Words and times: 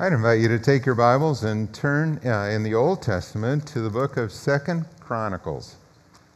I'd 0.00 0.12
invite 0.12 0.38
you 0.38 0.46
to 0.46 0.60
take 0.60 0.86
your 0.86 0.94
Bibles 0.94 1.42
and 1.42 1.74
turn 1.74 2.20
uh, 2.24 2.50
in 2.54 2.62
the 2.62 2.72
Old 2.72 3.02
Testament 3.02 3.66
to 3.66 3.80
the 3.80 3.90
book 3.90 4.16
of 4.16 4.30
Second 4.30 4.84
Chronicles. 5.00 5.74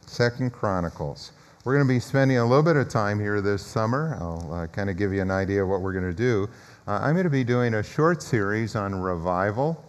Second 0.05 0.51
Chronicles. 0.51 1.31
We're 1.63 1.73
going 1.75 1.87
to 1.87 1.93
be 1.93 2.01
spending 2.01 2.39
a 2.39 2.45
little 2.45 2.61
bit 2.61 2.75
of 2.75 2.89
time 2.89 3.21
here 3.21 3.39
this 3.39 3.65
summer. 3.65 4.17
I'll 4.19 4.53
uh, 4.53 4.67
kind 4.67 4.89
of 4.89 4.97
give 4.97 5.13
you 5.13 5.21
an 5.21 5.31
idea 5.31 5.63
of 5.63 5.69
what 5.69 5.79
we're 5.79 5.93
going 5.93 6.03
to 6.03 6.13
do. 6.13 6.49
Uh, 6.89 6.99
I'm 7.01 7.13
going 7.13 7.23
to 7.23 7.29
be 7.29 7.45
doing 7.45 7.75
a 7.75 7.83
short 7.83 8.21
series 8.21 8.75
on 8.75 8.93
revival, 8.95 9.81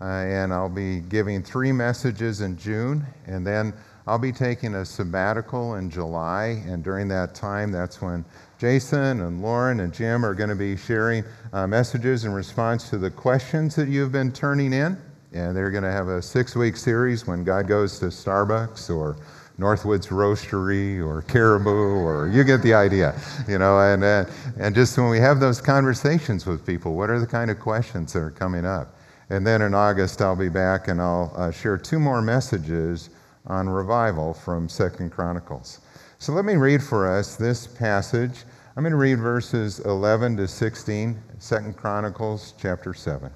uh, 0.00 0.04
and 0.04 0.54
I'll 0.54 0.68
be 0.68 1.00
giving 1.00 1.42
three 1.42 1.72
messages 1.72 2.42
in 2.42 2.56
June, 2.56 3.04
and 3.26 3.44
then 3.44 3.74
I'll 4.08 4.18
be 4.18 4.30
taking 4.30 4.76
a 4.76 4.84
sabbatical 4.84 5.74
in 5.74 5.90
July, 5.90 6.62
and 6.68 6.84
during 6.84 7.08
that 7.08 7.34
time, 7.34 7.72
that's 7.72 8.00
when 8.00 8.24
Jason 8.56 9.20
and 9.22 9.42
Lauren 9.42 9.80
and 9.80 9.92
Jim 9.92 10.24
are 10.24 10.32
going 10.32 10.48
to 10.48 10.54
be 10.54 10.76
sharing 10.76 11.24
uh, 11.52 11.66
messages 11.66 12.24
in 12.24 12.32
response 12.32 12.88
to 12.90 12.98
the 12.98 13.10
questions 13.10 13.74
that 13.74 13.88
you've 13.88 14.12
been 14.12 14.30
turning 14.30 14.72
in. 14.72 14.96
And 15.32 15.56
they're 15.56 15.72
going 15.72 15.82
to 15.82 15.90
have 15.90 16.06
a 16.06 16.22
six 16.22 16.54
week 16.54 16.76
series 16.76 17.26
when 17.26 17.42
God 17.42 17.66
goes 17.66 17.98
to 17.98 18.06
Starbucks 18.06 18.94
or 18.94 19.16
Northwoods 19.58 20.06
Roastery 20.06 21.04
or 21.04 21.22
Caribou, 21.22 21.96
or 21.96 22.28
you 22.28 22.44
get 22.44 22.62
the 22.62 22.74
idea, 22.74 23.18
you 23.48 23.58
know. 23.58 23.80
And, 23.80 24.04
uh, 24.04 24.24
and 24.56 24.72
just 24.72 24.96
when 24.96 25.10
we 25.10 25.18
have 25.18 25.40
those 25.40 25.60
conversations 25.60 26.46
with 26.46 26.64
people, 26.64 26.94
what 26.94 27.10
are 27.10 27.18
the 27.18 27.26
kind 27.26 27.50
of 27.50 27.58
questions 27.58 28.12
that 28.12 28.20
are 28.20 28.30
coming 28.30 28.64
up? 28.64 28.94
And 29.30 29.44
then 29.44 29.62
in 29.62 29.74
August, 29.74 30.22
I'll 30.22 30.36
be 30.36 30.48
back 30.48 30.86
and 30.86 31.02
I'll 31.02 31.32
uh, 31.36 31.50
share 31.50 31.76
two 31.76 31.98
more 31.98 32.22
messages 32.22 33.10
on 33.46 33.68
revival 33.68 34.34
from 34.34 34.68
Second 34.68 35.10
Chronicles. 35.10 35.80
So 36.18 36.32
let 36.32 36.44
me 36.44 36.56
read 36.56 36.82
for 36.82 37.10
us 37.10 37.36
this 37.36 37.66
passage. 37.66 38.44
I'm 38.76 38.82
going 38.82 38.90
to 38.90 38.96
read 38.96 39.18
verses 39.18 39.80
11 39.80 40.36
to 40.38 40.48
16, 40.48 41.22
2 41.40 41.74
Chronicles 41.76 42.54
chapter 42.58 42.94
7. 42.94 43.30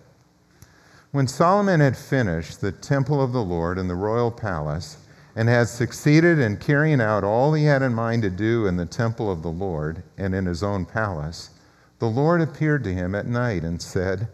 When 1.13 1.27
Solomon 1.27 1.81
had 1.81 1.97
finished 1.97 2.61
the 2.61 2.73
temple 2.73 3.23
of 3.23 3.33
the 3.33 3.43
Lord 3.43 3.79
and 3.79 3.89
the 3.89 3.95
royal 3.95 4.31
palace, 4.31 4.99
and 5.37 5.49
had 5.49 5.69
succeeded 5.69 6.39
in 6.39 6.57
carrying 6.57 7.01
out 7.01 7.25
all 7.25 7.55
he 7.55 7.65
had 7.65 7.83
in 7.83 7.95
mind 7.95 8.23
to 8.23 8.31
do 8.31 8.67
in 8.67 8.77
the 8.77 8.87
temple 8.87 9.31
of 9.31 9.43
the 9.43 9.51
Lord 9.51 10.03
and 10.19 10.35
in 10.35 10.47
his 10.47 10.63
own 10.63 10.85
palace, 10.85 11.51
the 11.99 12.09
Lord 12.11 12.41
appeared 12.41 12.83
to 12.85 12.95
him 12.95 13.15
at 13.15 13.27
night 13.27 13.63
and 13.63 13.81
said, 13.81 14.29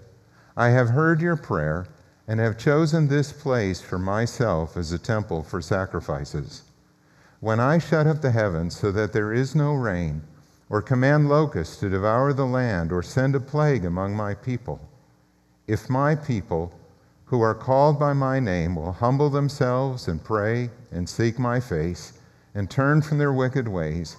I 0.57 0.71
have 0.71 0.89
heard 0.89 1.21
your 1.21 1.37
prayer 1.37 1.87
and 2.29 2.41
have 2.41 2.59
chosen 2.59 3.07
this 3.07 3.33
place 3.33 3.81
for 3.81 3.99
myself 3.99 4.77
as 4.77 4.93
a 4.93 4.99
temple 4.99 5.43
for 5.43 5.61
sacrifices. 5.61 6.63
When 7.41 7.61
I 7.61 7.79
shut 7.79 8.07
up 8.07 8.21
the 8.21 8.31
heavens 8.31 8.77
so 8.77 8.91
that 8.93 9.13
there 9.13 9.33
is 9.33 9.55
no 9.55 9.75
rain, 9.75 10.23
or 10.69 10.83
command 10.83 11.29
locusts 11.29 11.77
to 11.77 11.89
devour 11.89 12.33
the 12.33 12.47
land, 12.47 12.91
or 12.91 13.03
send 13.03 13.37
a 13.37 13.41
plague 13.41 13.85
among 13.85 14.17
my 14.17 14.35
people, 14.35 14.81
if 15.69 15.89
my 15.89 16.15
people, 16.15 16.73
who 17.27 17.41
are 17.41 17.55
called 17.55 17.99
by 17.99 18.13
my 18.13 18.41
name, 18.41 18.77
will 18.77 18.93
humble 18.93 19.31
themselves 19.31 20.09
and 20.09 20.23
pray 20.23 20.71
and 20.91 21.09
seek 21.09 21.39
my 21.39 21.61
face 21.61 22.15
and 22.55 22.71
turn 22.71 23.03
from 23.03 23.19
their 23.19 23.33
wicked 23.33 23.69
ways, 23.69 24.17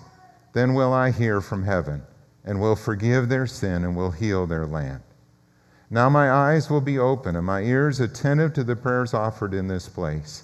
then 0.53 0.73
will 0.73 0.93
I 0.93 1.11
hear 1.11 1.41
from 1.41 1.63
heaven 1.63 2.03
and 2.45 2.61
will 2.61 2.75
forgive 2.75 3.27
their 3.27 3.47
sin 3.47 3.83
and 3.83 3.95
will 3.95 4.11
heal 4.11 4.45
their 4.45 4.65
land. 4.65 5.01
Now 5.89 6.09
my 6.09 6.29
eyes 6.29 6.69
will 6.69 6.81
be 6.81 6.99
open 6.99 7.35
and 7.35 7.45
my 7.45 7.61
ears 7.61 7.99
attentive 7.99 8.53
to 8.53 8.63
the 8.63 8.75
prayers 8.75 9.13
offered 9.13 9.53
in 9.53 9.67
this 9.67 9.87
place. 9.87 10.43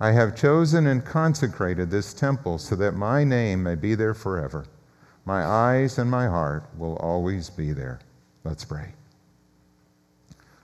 I 0.00 0.12
have 0.12 0.34
chosen 0.34 0.86
and 0.86 1.04
consecrated 1.04 1.90
this 1.90 2.12
temple 2.12 2.58
so 2.58 2.74
that 2.76 2.96
my 2.96 3.22
name 3.22 3.62
may 3.62 3.74
be 3.74 3.94
there 3.94 4.14
forever. 4.14 4.64
My 5.24 5.44
eyes 5.44 5.98
and 5.98 6.10
my 6.10 6.26
heart 6.26 6.64
will 6.76 6.96
always 6.96 7.50
be 7.50 7.72
there. 7.72 8.00
Let's 8.42 8.64
pray. 8.64 8.94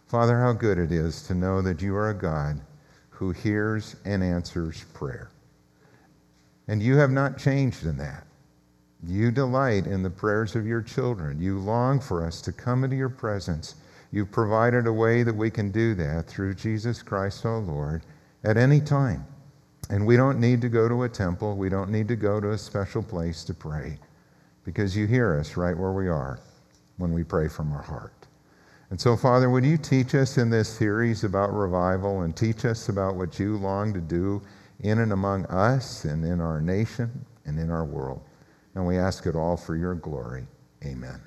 Father, 0.07 0.41
how 0.41 0.53
good 0.53 0.79
it 0.79 0.91
is 0.91 1.23
to 1.23 1.35
know 1.35 1.61
that 1.63 1.83
you 1.83 1.95
are 1.95 2.11
a 2.11 2.15
God 2.15 2.61
who 3.11 3.31
hears 3.31 3.97
and 4.05 4.23
answers 4.23 4.85
prayer. 4.95 5.31
And 6.69 6.83
you 6.83 6.97
have 6.97 7.11
not 7.11 7.39
changed 7.39 7.85
in 7.85 7.97
that. 7.99 8.27
You 9.07 9.31
delight 9.31 9.87
in 9.87 10.03
the 10.03 10.11
prayers 10.11 10.57
of 10.57 10.67
your 10.67 10.83
children. 10.83 11.41
You 11.41 11.59
long 11.59 12.01
for 12.01 12.25
us 12.25 12.41
to 12.43 12.53
come 12.53 12.83
into 12.83 12.97
your 12.97 13.09
presence. 13.09 13.77
You've 14.17 14.33
provided 14.33 14.87
a 14.87 14.93
way 14.95 15.25
that 15.25 15.37
we 15.37 15.51
can 15.51 15.71
do 15.71 15.95
that 15.97 16.27
through 16.27 16.55
Jesus 16.55 17.03
Christ 17.03 17.45
our 17.45 17.59
Lord 17.59 18.03
at 18.45 18.57
any 18.57 18.81
time. 18.81 19.27
And 19.91 20.07
we 20.07 20.17
don't 20.17 20.41
need 20.41 20.63
to 20.63 20.71
go 20.71 20.89
to 20.89 21.03
a 21.03 21.09
temple, 21.11 21.55
we 21.55 21.69
don't 21.69 21.91
need 21.91 22.09
to 22.09 22.17
go 22.17 22.41
to 22.41 22.53
a 22.53 22.57
special 22.57 23.03
place 23.03 23.45
to 23.45 23.53
pray 23.53 23.99
because 24.65 24.97
you 24.97 25.07
hear 25.07 25.39
us 25.39 25.59
right 25.59 25.77
where 25.77 25.93
we 25.93 26.09
are 26.09 26.41
when 26.97 27.13
we 27.13 27.25
pray 27.25 27.47
from 27.47 27.71
our 27.73 27.83
heart. 27.83 28.27
And 28.89 28.99
so, 28.99 29.19
Father, 29.19 29.51
would 29.51 29.67
you 29.67 29.77
teach 29.77 30.15
us 30.15 30.39
in 30.39 30.49
this 30.49 30.71
series 30.71 31.23
about 31.23 31.53
revival 31.53 32.23
and 32.23 32.35
teach 32.35 32.65
us 32.65 32.89
about 32.89 33.17
what 33.17 33.39
you 33.39 33.59
long 33.59 33.93
to 33.93 34.01
do 34.01 34.41
in 34.81 35.01
and 35.01 35.13
among 35.13 35.45
us 35.47 36.07
and 36.07 36.25
in 36.25 36.41
our 36.41 36.63
nation 36.63 37.23
and 37.45 37.59
in 37.59 37.71
our 37.71 37.85
world? 37.85 38.23
And 38.75 38.87
we 38.87 38.97
ask 38.97 39.27
it 39.27 39.37
all 39.37 39.59
for 39.59 39.77
your 39.77 39.95
glory. 39.95 40.47
Amen. 40.87 41.21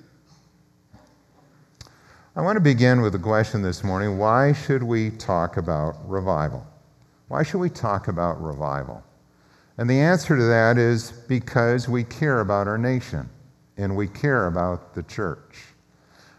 I 2.39 2.41
want 2.41 2.55
to 2.55 2.61
begin 2.61 3.01
with 3.01 3.15
a 3.15 3.19
question 3.19 3.61
this 3.61 3.83
morning 3.83 4.17
why 4.17 4.53
should 4.53 4.81
we 4.81 5.09
talk 5.09 5.57
about 5.57 5.97
revival? 6.09 6.65
Why 7.27 7.43
should 7.43 7.57
we 7.57 7.69
talk 7.69 8.07
about 8.07 8.41
revival? 8.41 9.03
And 9.77 9.89
the 9.89 9.99
answer 9.99 10.37
to 10.37 10.43
that 10.43 10.77
is 10.77 11.11
because 11.11 11.89
we 11.89 12.05
care 12.05 12.39
about 12.39 12.65
our 12.65 12.77
nation 12.77 13.29
and 13.75 13.93
we 13.93 14.07
care 14.07 14.47
about 14.47 14.93
the 14.93 15.03
church. 15.03 15.65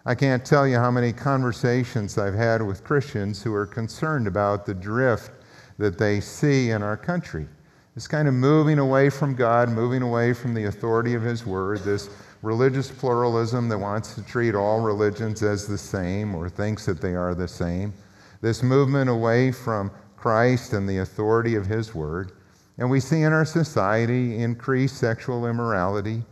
I 0.06 0.15
can't 0.15 0.43
tell 0.43 0.66
you 0.66 0.77
how 0.77 0.91
many 0.91 1.12
conversations 1.12 2.17
I've 2.17 2.32
had 2.32 2.62
with 2.62 2.82
Christians 2.82 3.43
who 3.43 3.53
are 3.53 3.67
concerned 3.67 4.27
about 4.27 4.65
the 4.65 4.72
drift 4.72 5.32
that 5.77 5.99
they 5.99 6.21
see 6.21 6.71
in 6.71 6.82
our 6.82 6.97
country. 6.97 7.47
It's 7.94 8.09
kind 8.09 8.27
of 8.27 8.32
moving 8.32 8.78
away 8.78 9.11
from 9.11 9.34
God, 9.34 9.69
moving 9.69 10.00
away 10.00 10.32
from 10.32 10.55
the 10.55 10.65
authority 10.65 11.12
of 11.12 11.21
His 11.21 11.44
Word, 11.44 11.81
this 11.81 12.09
religious 12.43 12.91
pluralism 12.91 13.69
that 13.69 13.78
wants 13.78 14.15
to 14.15 14.23
treat 14.23 14.55
all 14.55 14.81
religions 14.81 15.43
as 15.43 15.67
the 15.67 15.78
same 15.78 16.34
or 16.34 16.49
thinks 16.49 16.87
that 16.87 17.01
they 17.01 17.15
are 17.15 17.34
the 17.34 17.49
same, 17.49 17.93
this 18.41 18.62
movement 18.62 19.11
away 19.11 19.53
from 19.53 19.91
Christ 20.17 20.73
and 20.73 20.89
the 20.89 20.99
authority 20.99 21.55
of 21.55 21.67
His 21.67 21.95
Word. 21.95 22.33
And 22.79 22.91
we 22.91 23.00
see 23.00 23.23
in 23.23 23.33
our 23.33 23.45
society 23.45 24.43
increased 24.43 24.97
sexual 24.97 25.47
immorality. 25.47 26.23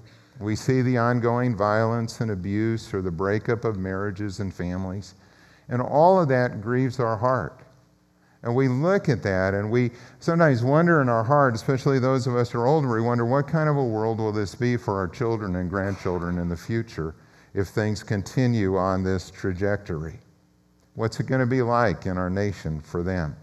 We 0.41 0.57
see 0.57 0.83
the 0.83 0.97
ongoing 0.97 1.55
violence 1.57 2.21
and 2.21 2.31
abuse 2.31 2.95
or 2.95 3.03
the 3.03 3.11
breakup 3.11 3.65
of 3.65 3.77
marriages 3.77 4.41
and 4.41 4.55
families. 4.55 5.15
And 5.69 5.83
all 5.83 6.21
of 6.21 6.29
that 6.29 6.63
grieves 6.63 7.01
our 7.01 7.17
heart. 7.17 7.61
And 8.43 8.55
we 8.55 8.69
look 8.69 9.09
at 9.09 9.23
that 9.25 9.55
and 9.55 9.71
we 9.71 9.91
sometimes 10.21 10.63
wonder 10.63 11.03
in 11.03 11.09
our 11.09 11.25
heart, 11.25 11.55
especially 11.55 11.99
those 11.99 12.27
of 12.27 12.37
us 12.37 12.51
who 12.51 12.61
are 12.61 12.67
older, 12.67 12.93
we 12.93 13.01
wonder 13.01 13.25
what 13.25 13.49
kind 13.49 13.69
of 13.69 13.77
a 13.77 13.85
world 13.85 14.19
will 14.19 14.33
this 14.33 14.55
be 14.55 14.77
for 14.77 14.97
our 14.97 15.09
children 15.09 15.57
and 15.57 15.69
grandchildren 15.69 16.39
in 16.39 16.49
the 16.49 16.57
future 16.57 17.17
if 17.55 17.69
things 17.69 18.03
continue 18.03 18.77
on 18.77 19.03
this 19.03 19.31
trajectory? 19.31 20.21
What's 20.95 21.19
it 21.19 21.27
going 21.27 21.41
to 21.41 21.47
be 21.47 21.63
like 21.63 22.07
in 22.07 22.17
our 22.17 22.31
nation 22.31 22.81
for 22.81 23.03
them? 23.03 23.37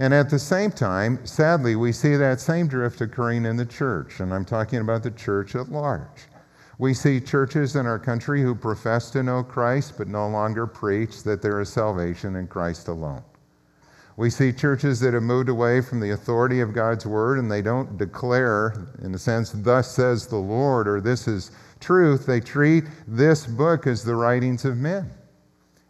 And 0.00 0.14
at 0.14 0.30
the 0.30 0.38
same 0.38 0.70
time, 0.70 1.24
sadly, 1.26 1.74
we 1.74 1.90
see 1.90 2.14
that 2.16 2.40
same 2.40 2.68
drift 2.68 3.00
occurring 3.00 3.44
in 3.44 3.56
the 3.56 3.66
church, 3.66 4.20
and 4.20 4.32
I'm 4.32 4.44
talking 4.44 4.78
about 4.78 5.02
the 5.02 5.10
church 5.10 5.56
at 5.56 5.70
large. 5.70 6.28
We 6.78 6.94
see 6.94 7.20
churches 7.20 7.74
in 7.74 7.86
our 7.86 7.98
country 7.98 8.40
who 8.40 8.54
profess 8.54 9.10
to 9.10 9.24
know 9.24 9.42
Christ 9.42 9.94
but 9.98 10.06
no 10.06 10.28
longer 10.28 10.68
preach 10.68 11.24
that 11.24 11.42
there 11.42 11.60
is 11.60 11.68
salvation 11.68 12.36
in 12.36 12.46
Christ 12.46 12.86
alone. 12.86 13.24
We 14.18 14.30
see 14.30 14.52
churches 14.52 14.98
that 14.98 15.14
have 15.14 15.22
moved 15.22 15.48
away 15.48 15.80
from 15.80 16.00
the 16.00 16.10
authority 16.10 16.58
of 16.58 16.72
God's 16.72 17.06
word 17.06 17.38
and 17.38 17.48
they 17.48 17.62
don't 17.62 17.96
declare, 17.96 18.88
in 19.00 19.14
a 19.14 19.18
sense, 19.18 19.52
thus 19.54 19.94
says 19.94 20.26
the 20.26 20.34
Lord 20.34 20.88
or 20.88 21.00
this 21.00 21.28
is 21.28 21.52
truth. 21.78 22.26
They 22.26 22.40
treat 22.40 22.82
this 23.06 23.46
book 23.46 23.86
as 23.86 24.02
the 24.02 24.16
writings 24.16 24.64
of 24.64 24.76
men. 24.76 25.08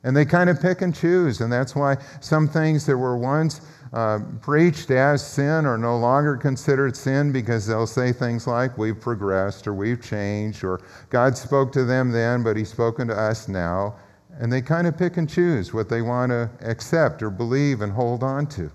And 0.05 0.15
they 0.15 0.27
kind 0.27 0.51
of 0.51 0.61
pick 0.61 0.83
and 0.83 0.95
choose, 0.95 1.41
and 1.41 1.51
that's 1.51 1.75
why 1.75 1.97
some 2.21 2.47
things 2.47 2.85
that 2.85 2.99
were 2.99 3.17
once 3.17 3.63
uh, 3.95 4.19
preached 4.43 4.91
as 4.91 5.27
sin 5.27 5.65
are 5.65 5.79
no 5.79 5.97
longer 5.97 6.37
considered 6.37 6.95
sin 6.99 7.33
because 7.33 7.67
they'll 7.67 7.87
say 7.87 8.13
things 8.13 8.47
like, 8.47 8.77
We've 8.77 9.01
progressed 9.01 9.67
or 9.67 9.73
we've 9.73 10.03
changed, 10.03 10.65
or 10.65 10.83
God 11.09 11.37
spoke 11.37 11.73
to 11.73 11.85
them 11.85 12.11
then, 12.11 12.43
but 12.43 12.59
He's 12.59 12.69
spoken 12.69 13.09
to 13.09 13.19
us 13.19 13.49
now. 13.49 13.97
And 14.39 14.53
they 14.53 14.63
kind 14.63 14.87
of 14.87 14.97
pick 14.97 15.17
and 15.17 15.29
choose 15.29 15.75
what 15.75 15.89
they 15.89 16.01
want 16.01 16.31
to 16.31 16.49
accept 16.63 17.23
or 17.23 17.31
believe 17.31 17.81
and 17.81 17.93
hold 17.93 18.23
on 18.23 18.47
to. 18.49 18.71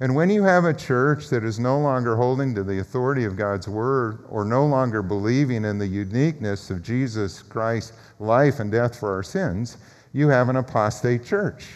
And 0.00 0.14
when 0.14 0.30
you 0.30 0.42
have 0.42 0.64
a 0.64 0.74
church 0.74 1.28
that 1.28 1.44
is 1.44 1.60
no 1.60 1.78
longer 1.78 2.16
holding 2.16 2.54
to 2.54 2.64
the 2.64 2.80
authority 2.80 3.24
of 3.24 3.36
God's 3.36 3.68
word 3.68 4.24
or 4.28 4.44
no 4.44 4.66
longer 4.66 5.02
believing 5.02 5.64
in 5.64 5.78
the 5.78 5.86
uniqueness 5.86 6.70
of 6.70 6.82
Jesus 6.82 7.42
Christ's 7.42 7.92
life 8.18 8.58
and 8.58 8.70
death 8.70 8.98
for 8.98 9.12
our 9.12 9.22
sins, 9.22 9.76
you 10.12 10.28
have 10.28 10.48
an 10.48 10.56
apostate 10.56 11.24
church. 11.24 11.66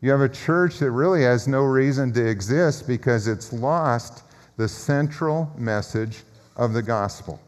You 0.00 0.10
have 0.10 0.20
a 0.20 0.28
church 0.28 0.78
that 0.78 0.90
really 0.90 1.22
has 1.22 1.48
no 1.48 1.62
reason 1.62 2.12
to 2.12 2.24
exist 2.24 2.86
because 2.86 3.28
it's 3.28 3.52
lost 3.52 4.24
the 4.56 4.68
central 4.68 5.50
message 5.56 6.22
of 6.56 6.72
the 6.72 6.82
gospel. 6.82 7.40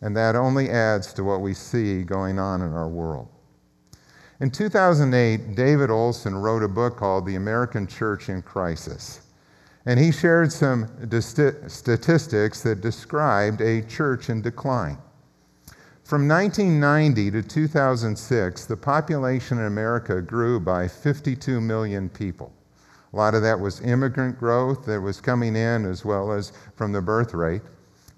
And 0.00 0.16
that 0.16 0.36
only 0.36 0.68
adds 0.70 1.12
to 1.14 1.24
what 1.24 1.40
we 1.40 1.54
see 1.54 2.02
going 2.02 2.38
on 2.38 2.60
in 2.60 2.72
our 2.72 2.88
world. 2.88 3.28
In 4.40 4.50
2008, 4.50 5.54
David 5.54 5.90
Olson 5.90 6.34
wrote 6.34 6.64
a 6.64 6.68
book 6.68 6.96
called 6.96 7.24
The 7.24 7.36
American 7.36 7.86
Church 7.86 8.28
in 8.28 8.42
Crisis. 8.42 9.20
And 9.86 10.00
he 10.00 10.10
shared 10.10 10.50
some 10.50 10.88
statistics 11.68 12.62
that 12.62 12.80
described 12.80 13.60
a 13.60 13.82
church 13.82 14.30
in 14.30 14.42
decline. 14.42 14.98
From 16.02 16.26
1990 16.26 17.30
to 17.30 17.42
2006, 17.42 18.64
the 18.66 18.76
population 18.76 19.58
in 19.58 19.66
America 19.66 20.20
grew 20.20 20.58
by 20.58 20.88
52 20.88 21.60
million 21.60 22.08
people. 22.08 22.52
A 23.12 23.16
lot 23.16 23.34
of 23.34 23.42
that 23.42 23.60
was 23.60 23.80
immigrant 23.82 24.38
growth 24.38 24.84
that 24.86 25.00
was 25.00 25.20
coming 25.20 25.54
in 25.54 25.86
as 25.86 26.04
well 26.04 26.32
as 26.32 26.52
from 26.74 26.90
the 26.90 27.00
birth 27.00 27.32
rate. 27.34 27.62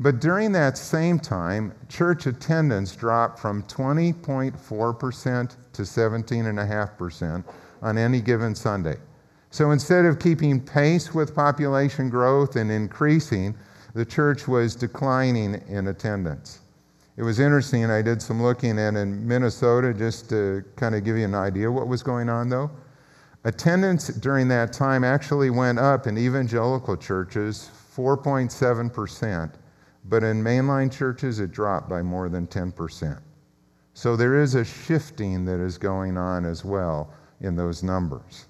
But 0.01 0.21
during 0.21 0.53
that 0.53 0.79
same 0.79 1.19
time, 1.19 1.75
church 1.89 2.27
attendance 2.27 2.97
dropped 2.97 3.39
from 3.39 3.63
20.4% 3.65 5.57
to 5.77 5.83
17.5% 5.83 7.45
on 7.83 7.99
any 7.99 8.21
given 8.21 8.55
Sunday. 8.55 8.97
So 9.51 9.71
instead 9.71 10.05
of 10.05 10.19
keeping 10.19 10.61
pace 10.61 11.15
with 11.15 11.35
population 11.35 12.11
growth 12.11 12.57
and 12.57 12.71
increasing, 12.71 13.55
the 13.95 14.05
church 14.05 14.47
was 14.47 14.75
declining 14.75 15.63
in 15.69 15.89
attendance. 15.89 16.61
It 17.17 17.23
was 17.23 17.41
interesting, 17.41 17.91
I 17.91 18.03
did 18.03 18.21
some 18.21 18.43
looking 18.43 18.79
at 18.79 18.95
in 18.95 19.27
Minnesota 19.27 19.95
just 19.95 20.29
to 20.29 20.63
kind 20.77 20.95
of 20.95 21.05
give 21.05 21.17
you 21.17 21.25
an 21.25 21.35
idea 21.35 21.71
what 21.71 21.89
was 21.89 22.03
going 22.03 22.29
on 22.29 22.51
though. 22.51 22.71
Attendance 23.45 24.09
during 24.09 24.49
that 24.49 24.73
time 24.73 25.05
actually 25.05 25.49
went 25.49 25.79
up 25.79 26.07
in 26.07 26.19
evangelical 26.19 26.97
churches 26.97 27.71
4.7%, 27.97 29.51
but 30.05 30.23
in 30.23 30.43
mainline 30.43 30.93
churches 30.93 31.41
it 31.41 31.53
dropped 31.53 31.89
by 31.89 32.03
more 32.03 32.29
than 32.29 32.47
10%. 32.49 33.19
So 33.97 34.15
there 34.15 34.43
is 34.43 34.55
a 34.55 34.63
shifting 34.63 35.47
that 35.47 35.59
is 35.59 35.79
going 35.79 36.19
on 36.19 36.45
as 36.45 36.63
well 36.63 37.15
in 37.41 37.57
those 37.57 37.83
numbers. 37.83 38.45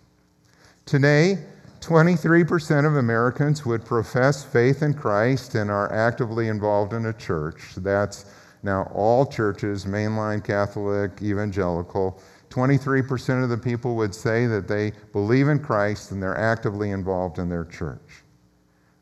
Today, 0.86 1.38
23% 1.78 2.84
of 2.84 2.96
Americans 2.96 3.64
would 3.64 3.84
profess 3.84 4.42
faith 4.42 4.82
in 4.82 4.92
Christ 4.92 5.54
and 5.54 5.70
are 5.70 5.92
actively 5.92 6.48
involved 6.48 6.94
in 6.94 7.06
a 7.06 7.12
church. 7.12 7.76
That's 7.76 8.24
now 8.64 8.90
all 8.92 9.24
churches, 9.24 9.84
mainline 9.84 10.42
Catholic, 10.42 11.12
evangelical. 11.22 12.20
23% 12.50 13.44
of 13.44 13.48
the 13.48 13.56
people 13.56 13.94
would 13.94 14.16
say 14.16 14.46
that 14.46 14.66
they 14.66 14.90
believe 15.12 15.46
in 15.46 15.60
Christ 15.60 16.10
and 16.10 16.20
they're 16.20 16.36
actively 16.36 16.90
involved 16.90 17.38
in 17.38 17.48
their 17.48 17.66
church. 17.66 18.24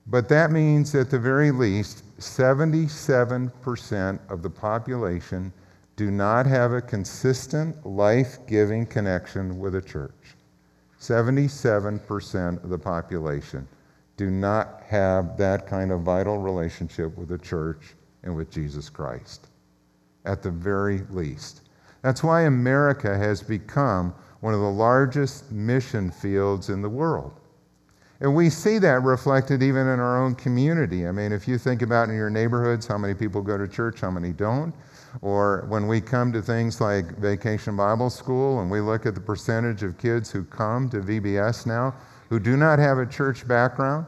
But 0.09 0.29
that 0.29 0.51
means, 0.51 0.95
at 0.95 1.09
the 1.09 1.19
very 1.19 1.51
least, 1.51 2.03
77% 2.19 4.19
of 4.29 4.43
the 4.43 4.51
population 4.51 5.51
do 5.97 6.11
not 6.11 6.47
have 6.47 6.73
a 6.73 6.81
consistent, 6.81 7.87
life 7.87 8.39
giving 8.47 8.85
connection 8.85 9.59
with 9.59 9.77
a 9.77 9.83
church. 9.83 10.35
77% 11.01 12.65
of 12.65 12.71
the 12.71 12.79
population 12.79 13.69
do 14.17 14.31
not 14.31 14.83
have 14.89 15.37
that 15.37 15.67
kind 15.67 15.93
of 15.93 16.03
vital 16.03 16.39
relationship 16.39 17.17
with 17.17 17.29
the 17.29 17.39
church 17.39 17.95
and 18.23 18.35
with 18.35 18.51
Jesus 18.51 18.89
Christ, 18.89 19.49
at 20.25 20.43
the 20.43 20.51
very 20.51 21.03
least. 21.11 21.63
That's 22.03 22.23
why 22.23 22.43
America 22.43 23.17
has 23.17 23.43
become 23.43 24.15
one 24.41 24.55
of 24.55 24.61
the 24.61 24.71
largest 24.71 25.51
mission 25.53 26.11
fields 26.11 26.71
in 26.71 26.83
the 26.83 26.89
world. 26.89 27.41
And 28.21 28.35
we 28.35 28.49
see 28.49 28.79
that 28.79 29.03
reflected 29.03 29.63
even 29.63 29.89
in 29.89 29.99
our 29.99 30.23
own 30.23 30.35
community. 30.37 31.07
I 31.07 31.11
mean, 31.11 31.33
if 31.33 31.49
you 31.49 31.59
think 31.59 31.83
about 31.83 32.09
in 32.09 32.15
your 32.15 32.31
neighborhoods 32.31 32.87
how 32.87 32.97
many 32.97 33.15
people 33.15 33.43
go 33.43 33.59
to 33.59 33.67
church, 33.67 34.01
how 34.01 34.11
many 34.11 34.33
don't, 34.33 34.73
or 35.21 35.67
when 35.69 35.87
we 35.87 36.01
come 36.01 36.33
to 36.33 36.41
things 36.41 36.81
like 36.81 37.17
Vacation 37.19 37.77
Bible 37.77 38.11
School 38.11 38.61
and 38.61 38.71
we 38.71 38.81
look 38.81 39.05
at 39.07 39.15
the 39.15 39.21
percentage 39.21 39.83
of 39.83 39.99
kids 39.99 40.31
who 40.31 40.45
come 40.45 40.89
to 40.91 41.01
VBS 41.01 41.67
now 41.67 41.95
who 42.29 42.39
do 42.39 42.57
not 42.57 42.79
have 42.79 42.99
a 42.99 43.07
church 43.07 43.47
background 43.47 44.07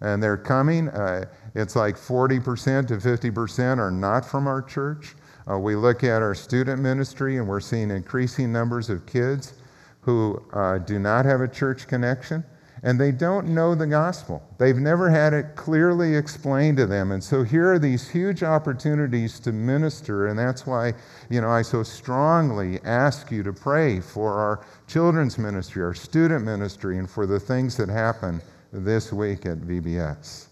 and 0.00 0.22
they're 0.22 0.36
coming, 0.36 0.88
uh, 0.88 1.24
it's 1.54 1.76
like 1.76 1.96
40% 1.96 2.88
to 2.88 2.96
50% 2.96 3.78
are 3.78 3.90
not 3.90 4.26
from 4.26 4.46
our 4.46 4.60
church. 4.60 5.14
Uh, 5.50 5.58
we 5.58 5.76
look 5.76 6.02
at 6.02 6.20
our 6.22 6.34
student 6.34 6.80
ministry 6.82 7.36
and 7.36 7.46
we're 7.46 7.60
seeing 7.60 7.90
increasing 7.90 8.52
numbers 8.52 8.90
of 8.90 9.06
kids 9.06 9.54
who 10.00 10.42
uh, 10.52 10.78
do 10.78 10.98
not 10.98 11.24
have 11.24 11.40
a 11.40 11.48
church 11.48 11.86
connection 11.86 12.44
and 12.84 13.00
they 13.00 13.10
don't 13.10 13.48
know 13.48 13.74
the 13.74 13.86
gospel. 13.86 14.42
They've 14.58 14.76
never 14.76 15.08
had 15.08 15.32
it 15.32 15.56
clearly 15.56 16.14
explained 16.14 16.76
to 16.76 16.86
them. 16.86 17.12
And 17.12 17.24
so 17.24 17.42
here 17.42 17.72
are 17.72 17.78
these 17.78 18.10
huge 18.10 18.42
opportunities 18.42 19.40
to 19.40 19.52
minister, 19.52 20.26
and 20.26 20.38
that's 20.38 20.66
why, 20.66 20.92
you 21.30 21.40
know, 21.40 21.48
I 21.48 21.62
so 21.62 21.82
strongly 21.82 22.78
ask 22.84 23.30
you 23.30 23.42
to 23.42 23.54
pray 23.54 24.00
for 24.00 24.34
our 24.34 24.66
children's 24.86 25.38
ministry, 25.38 25.82
our 25.82 25.94
student 25.94 26.44
ministry, 26.44 26.98
and 26.98 27.08
for 27.08 27.24
the 27.26 27.40
things 27.40 27.74
that 27.78 27.88
happen 27.88 28.42
this 28.70 29.14
week 29.14 29.46
at 29.46 29.58
VBS. 29.58 30.48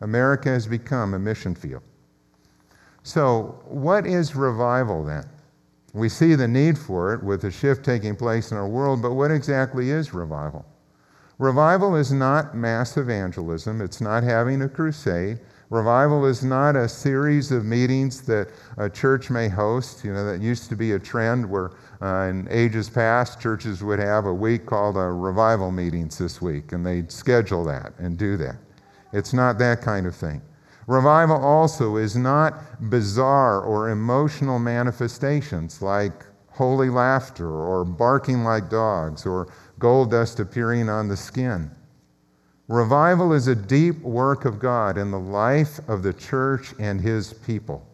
America 0.00 0.48
has 0.48 0.66
become 0.66 1.12
a 1.12 1.18
mission 1.18 1.54
field. 1.54 1.82
So, 3.02 3.60
what 3.66 4.06
is 4.06 4.34
revival 4.34 5.04
then? 5.04 5.28
We 5.92 6.08
see 6.08 6.36
the 6.36 6.48
need 6.48 6.78
for 6.78 7.12
it 7.12 7.22
with 7.22 7.42
the 7.42 7.50
shift 7.50 7.84
taking 7.84 8.16
place 8.16 8.50
in 8.50 8.56
our 8.56 8.66
world, 8.66 9.02
but 9.02 9.12
what 9.12 9.30
exactly 9.30 9.90
is 9.90 10.14
revival? 10.14 10.64
Revival 11.42 11.96
is 11.96 12.12
not 12.12 12.54
mass 12.54 12.96
evangelism, 12.96 13.80
it's 13.80 14.00
not 14.00 14.22
having 14.22 14.62
a 14.62 14.68
crusade. 14.68 15.40
Revival 15.70 16.24
is 16.24 16.44
not 16.44 16.76
a 16.76 16.88
series 16.88 17.50
of 17.50 17.64
meetings 17.64 18.22
that 18.22 18.48
a 18.76 18.88
church 18.88 19.28
may 19.28 19.48
host. 19.48 20.04
You 20.04 20.12
know, 20.14 20.24
that 20.24 20.40
used 20.40 20.68
to 20.68 20.76
be 20.76 20.92
a 20.92 21.00
trend 21.00 21.50
where 21.50 21.72
uh, 22.00 22.28
in 22.28 22.46
ages 22.48 22.88
past, 22.88 23.40
churches 23.40 23.82
would 23.82 23.98
have 23.98 24.26
a 24.26 24.32
week 24.32 24.66
called 24.66 24.96
a 24.96 25.00
revival 25.00 25.72
meetings 25.72 26.16
this 26.16 26.40
week, 26.40 26.70
and 26.70 26.86
they'd 26.86 27.10
schedule 27.10 27.64
that 27.64 27.92
and 27.98 28.16
do 28.16 28.36
that. 28.36 28.58
It's 29.12 29.32
not 29.32 29.58
that 29.58 29.80
kind 29.80 30.06
of 30.06 30.14
thing. 30.14 30.42
Revival 30.86 31.44
also 31.44 31.96
is 31.96 32.14
not 32.14 32.88
bizarre 32.88 33.62
or 33.62 33.90
emotional 33.90 34.60
manifestations 34.60 35.82
like 35.82 36.24
holy 36.52 36.90
laughter 36.90 37.50
or 37.50 37.84
barking 37.84 38.44
like 38.44 38.68
dogs 38.68 39.24
or 39.26 39.48
gold 39.82 40.12
dust 40.12 40.38
appearing 40.38 40.88
on 40.88 41.08
the 41.08 41.16
skin. 41.16 41.68
Revival 42.68 43.32
is 43.32 43.48
a 43.48 43.54
deep 43.56 44.00
work 44.02 44.44
of 44.44 44.60
God 44.60 44.96
in 44.96 45.10
the 45.10 45.18
life 45.18 45.80
of 45.88 46.04
the 46.04 46.12
church 46.12 46.72
and 46.78 47.00
his 47.00 47.32
people. 47.32 47.84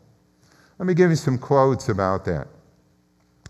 Let 0.78 0.84
me 0.84 0.92
give 0.92 1.08
you 1.08 1.16
some 1.16 1.38
quotes 1.38 1.88
about 1.88 2.26
that. 2.26 2.46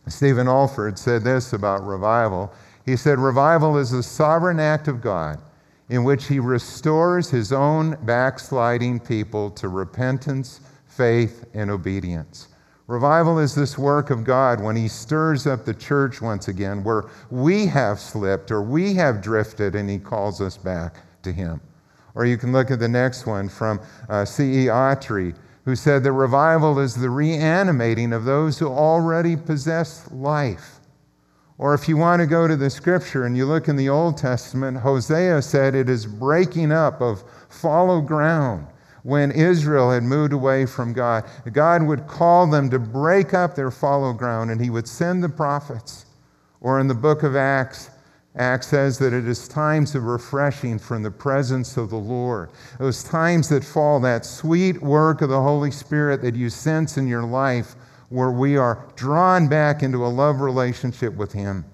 Stephen 0.06 0.46
Olford 0.46 0.98
said 0.98 1.24
this 1.24 1.52
about 1.52 1.84
revival. 1.84 2.52
He 2.86 2.94
said, 2.94 3.18
Revival 3.18 3.76
is 3.76 3.92
a 3.92 4.04
sovereign 4.04 4.60
act 4.60 4.86
of 4.86 5.00
God 5.00 5.42
in 5.88 6.04
which 6.04 6.28
he 6.28 6.38
restores 6.38 7.28
his 7.28 7.52
own 7.52 7.98
backsliding 8.04 9.00
people 9.00 9.50
to 9.50 9.66
repentance, 9.66 10.60
faith, 10.86 11.44
and 11.54 11.72
obedience. 11.72 12.46
Revival 12.88 13.38
is 13.38 13.54
this 13.54 13.76
work 13.76 14.08
of 14.08 14.24
God 14.24 14.62
when 14.62 14.74
He 14.74 14.88
stirs 14.88 15.46
up 15.46 15.66
the 15.66 15.74
church 15.74 16.22
once 16.22 16.48
again, 16.48 16.82
where 16.82 17.04
we 17.30 17.66
have 17.66 18.00
slipped 18.00 18.50
or 18.50 18.62
we 18.62 18.94
have 18.94 19.20
drifted, 19.20 19.74
and 19.74 19.90
He 19.90 19.98
calls 19.98 20.40
us 20.40 20.56
back 20.56 20.96
to 21.22 21.30
Him. 21.30 21.60
Or 22.14 22.24
you 22.24 22.38
can 22.38 22.50
look 22.50 22.70
at 22.70 22.78
the 22.78 22.88
next 22.88 23.26
one 23.26 23.50
from 23.50 23.78
uh, 24.08 24.24
C.E. 24.24 24.66
Autrey, 24.68 25.36
who 25.66 25.76
said 25.76 26.02
that 26.02 26.12
revival 26.12 26.78
is 26.78 26.94
the 26.94 27.10
reanimating 27.10 28.14
of 28.14 28.24
those 28.24 28.58
who 28.58 28.68
already 28.68 29.36
possess 29.36 30.10
life. 30.10 30.80
Or 31.58 31.74
if 31.74 31.90
you 31.90 31.98
want 31.98 32.20
to 32.20 32.26
go 32.26 32.48
to 32.48 32.56
the 32.56 32.70
scripture 32.70 33.26
and 33.26 33.36
you 33.36 33.44
look 33.44 33.68
in 33.68 33.76
the 33.76 33.90
Old 33.90 34.16
Testament, 34.16 34.78
Hosea 34.78 35.42
said 35.42 35.74
it 35.74 35.90
is 35.90 36.06
breaking 36.06 36.72
up 36.72 37.02
of 37.02 37.22
fallow 37.50 38.00
ground 38.00 38.66
when 39.02 39.30
Israel 39.30 39.90
had 39.90 40.02
moved 40.02 40.32
away 40.32 40.66
from 40.66 40.92
God. 40.92 41.24
God 41.52 41.82
would 41.82 42.06
call 42.06 42.46
them 42.46 42.70
to 42.70 42.78
break 42.78 43.34
up 43.34 43.54
their 43.54 43.70
fallow 43.70 44.12
ground, 44.12 44.50
and 44.50 44.60
He 44.60 44.70
would 44.70 44.88
send 44.88 45.22
the 45.22 45.28
prophets. 45.28 46.06
Or 46.60 46.80
in 46.80 46.88
the 46.88 46.94
book 46.94 47.22
of 47.22 47.36
Acts, 47.36 47.90
Acts 48.36 48.68
says 48.68 48.98
that 48.98 49.12
it 49.12 49.26
is 49.26 49.48
times 49.48 49.94
of 49.94 50.04
refreshing 50.04 50.78
from 50.78 51.02
the 51.02 51.10
presence 51.10 51.76
of 51.76 51.90
the 51.90 51.96
Lord. 51.96 52.50
Those 52.78 53.02
times 53.02 53.48
that 53.48 53.64
fall, 53.64 53.98
that 54.00 54.24
sweet 54.24 54.80
work 54.80 55.22
of 55.22 55.28
the 55.28 55.42
Holy 55.42 55.70
Spirit 55.70 56.22
that 56.22 56.36
you 56.36 56.50
sense 56.50 56.96
in 56.96 57.08
your 57.08 57.24
life, 57.24 57.74
where 58.10 58.30
we 58.30 58.56
are 58.56 58.86
drawn 58.94 59.48
back 59.48 59.82
into 59.82 60.06
a 60.06 60.08
love 60.08 60.40
relationship 60.40 61.14
with 61.14 61.32
Him. 61.32 61.64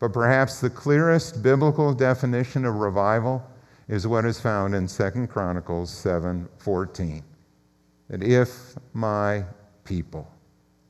But 0.00 0.12
perhaps 0.12 0.60
the 0.60 0.70
clearest 0.70 1.42
biblical 1.42 1.94
definition 1.94 2.64
of 2.64 2.76
revival 2.76 3.46
is 3.90 4.06
what 4.06 4.24
is 4.24 4.38
found 4.38 4.72
in 4.72 4.86
2 4.86 5.26
Chronicles 5.26 5.90
7:14. 5.90 7.24
That 8.08 8.22
if 8.22 8.76
my 8.92 9.44
people 9.82 10.30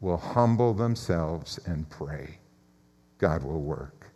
will 0.01 0.19
humble 0.19 0.75
themselves 0.75 1.59
and 1.65 1.89
pray, 1.89 2.39
God 3.17 3.43
will 3.43 3.63
work. 3.63 4.07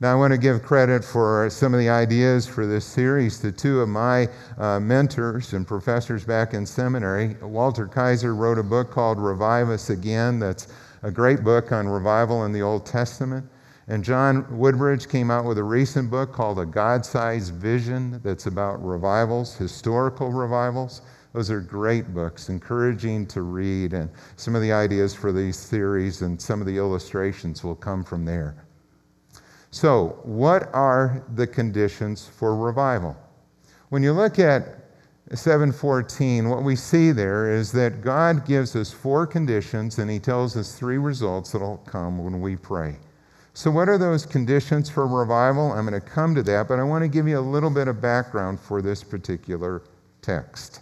Now, 0.00 0.12
I 0.12 0.14
want 0.14 0.32
to 0.32 0.38
give 0.38 0.62
credit 0.62 1.04
for 1.04 1.48
some 1.50 1.74
of 1.74 1.80
the 1.80 1.90
ideas 1.90 2.46
for 2.46 2.66
this 2.66 2.84
series 2.84 3.38
to 3.40 3.52
two 3.52 3.80
of 3.80 3.88
my 3.88 4.28
uh, 4.58 4.80
mentors 4.80 5.52
and 5.52 5.66
professors 5.66 6.24
back 6.24 6.54
in 6.54 6.64
seminary. 6.64 7.36
Walter 7.42 7.86
Kaiser 7.86 8.34
wrote 8.34 8.58
a 8.58 8.62
book 8.62 8.90
called 8.90 9.18
Revive 9.18 9.68
Us 9.68 9.90
Again 9.90 10.38
that's 10.38 10.68
a 11.02 11.10
great 11.10 11.44
book 11.44 11.70
on 11.72 11.86
revival 11.86 12.44
in 12.44 12.52
the 12.52 12.62
Old 12.62 12.86
Testament. 12.86 13.46
And 13.88 14.02
John 14.02 14.58
Woodbridge 14.58 15.08
came 15.08 15.30
out 15.30 15.44
with 15.44 15.58
a 15.58 15.62
recent 15.62 16.10
book 16.10 16.32
called 16.32 16.58
A 16.58 16.66
God 16.66 17.06
Sized 17.06 17.54
Vision 17.54 18.20
that's 18.24 18.46
about 18.46 18.84
revivals, 18.84 19.54
historical 19.54 20.32
revivals. 20.32 21.02
Those 21.32 21.52
are 21.52 21.60
great 21.60 22.12
books, 22.12 22.48
encouraging 22.48 23.26
to 23.28 23.42
read, 23.42 23.92
and 23.92 24.10
some 24.34 24.56
of 24.56 24.62
the 24.62 24.72
ideas 24.72 25.14
for 25.14 25.30
these 25.30 25.68
theories 25.68 26.22
and 26.22 26.40
some 26.40 26.60
of 26.60 26.66
the 26.66 26.76
illustrations 26.76 27.62
will 27.62 27.76
come 27.76 28.02
from 28.02 28.24
there. 28.24 28.56
So, 29.70 30.18
what 30.24 30.74
are 30.74 31.22
the 31.34 31.46
conditions 31.46 32.26
for 32.26 32.56
revival? 32.56 33.16
When 33.90 34.02
you 34.02 34.12
look 34.12 34.40
at 34.40 34.80
714, 35.32 36.48
what 36.48 36.64
we 36.64 36.74
see 36.74 37.12
there 37.12 37.52
is 37.52 37.70
that 37.72 38.00
God 38.00 38.46
gives 38.46 38.74
us 38.74 38.90
four 38.90 39.26
conditions 39.26 39.98
and 39.98 40.10
he 40.10 40.18
tells 40.18 40.56
us 40.56 40.76
three 40.76 40.98
results 40.98 41.52
that'll 41.52 41.78
come 41.78 42.18
when 42.24 42.40
we 42.40 42.56
pray. 42.56 42.96
So, 43.56 43.70
what 43.70 43.88
are 43.88 43.96
those 43.96 44.26
conditions 44.26 44.90
for 44.90 45.06
revival? 45.06 45.72
I'm 45.72 45.88
going 45.88 45.98
to 45.98 46.06
come 46.06 46.34
to 46.34 46.42
that, 46.42 46.68
but 46.68 46.78
I 46.78 46.82
want 46.82 47.00
to 47.04 47.08
give 47.08 47.26
you 47.26 47.38
a 47.38 47.40
little 47.40 47.70
bit 47.70 47.88
of 47.88 48.02
background 48.02 48.60
for 48.60 48.82
this 48.82 49.02
particular 49.02 49.80
text. 50.20 50.80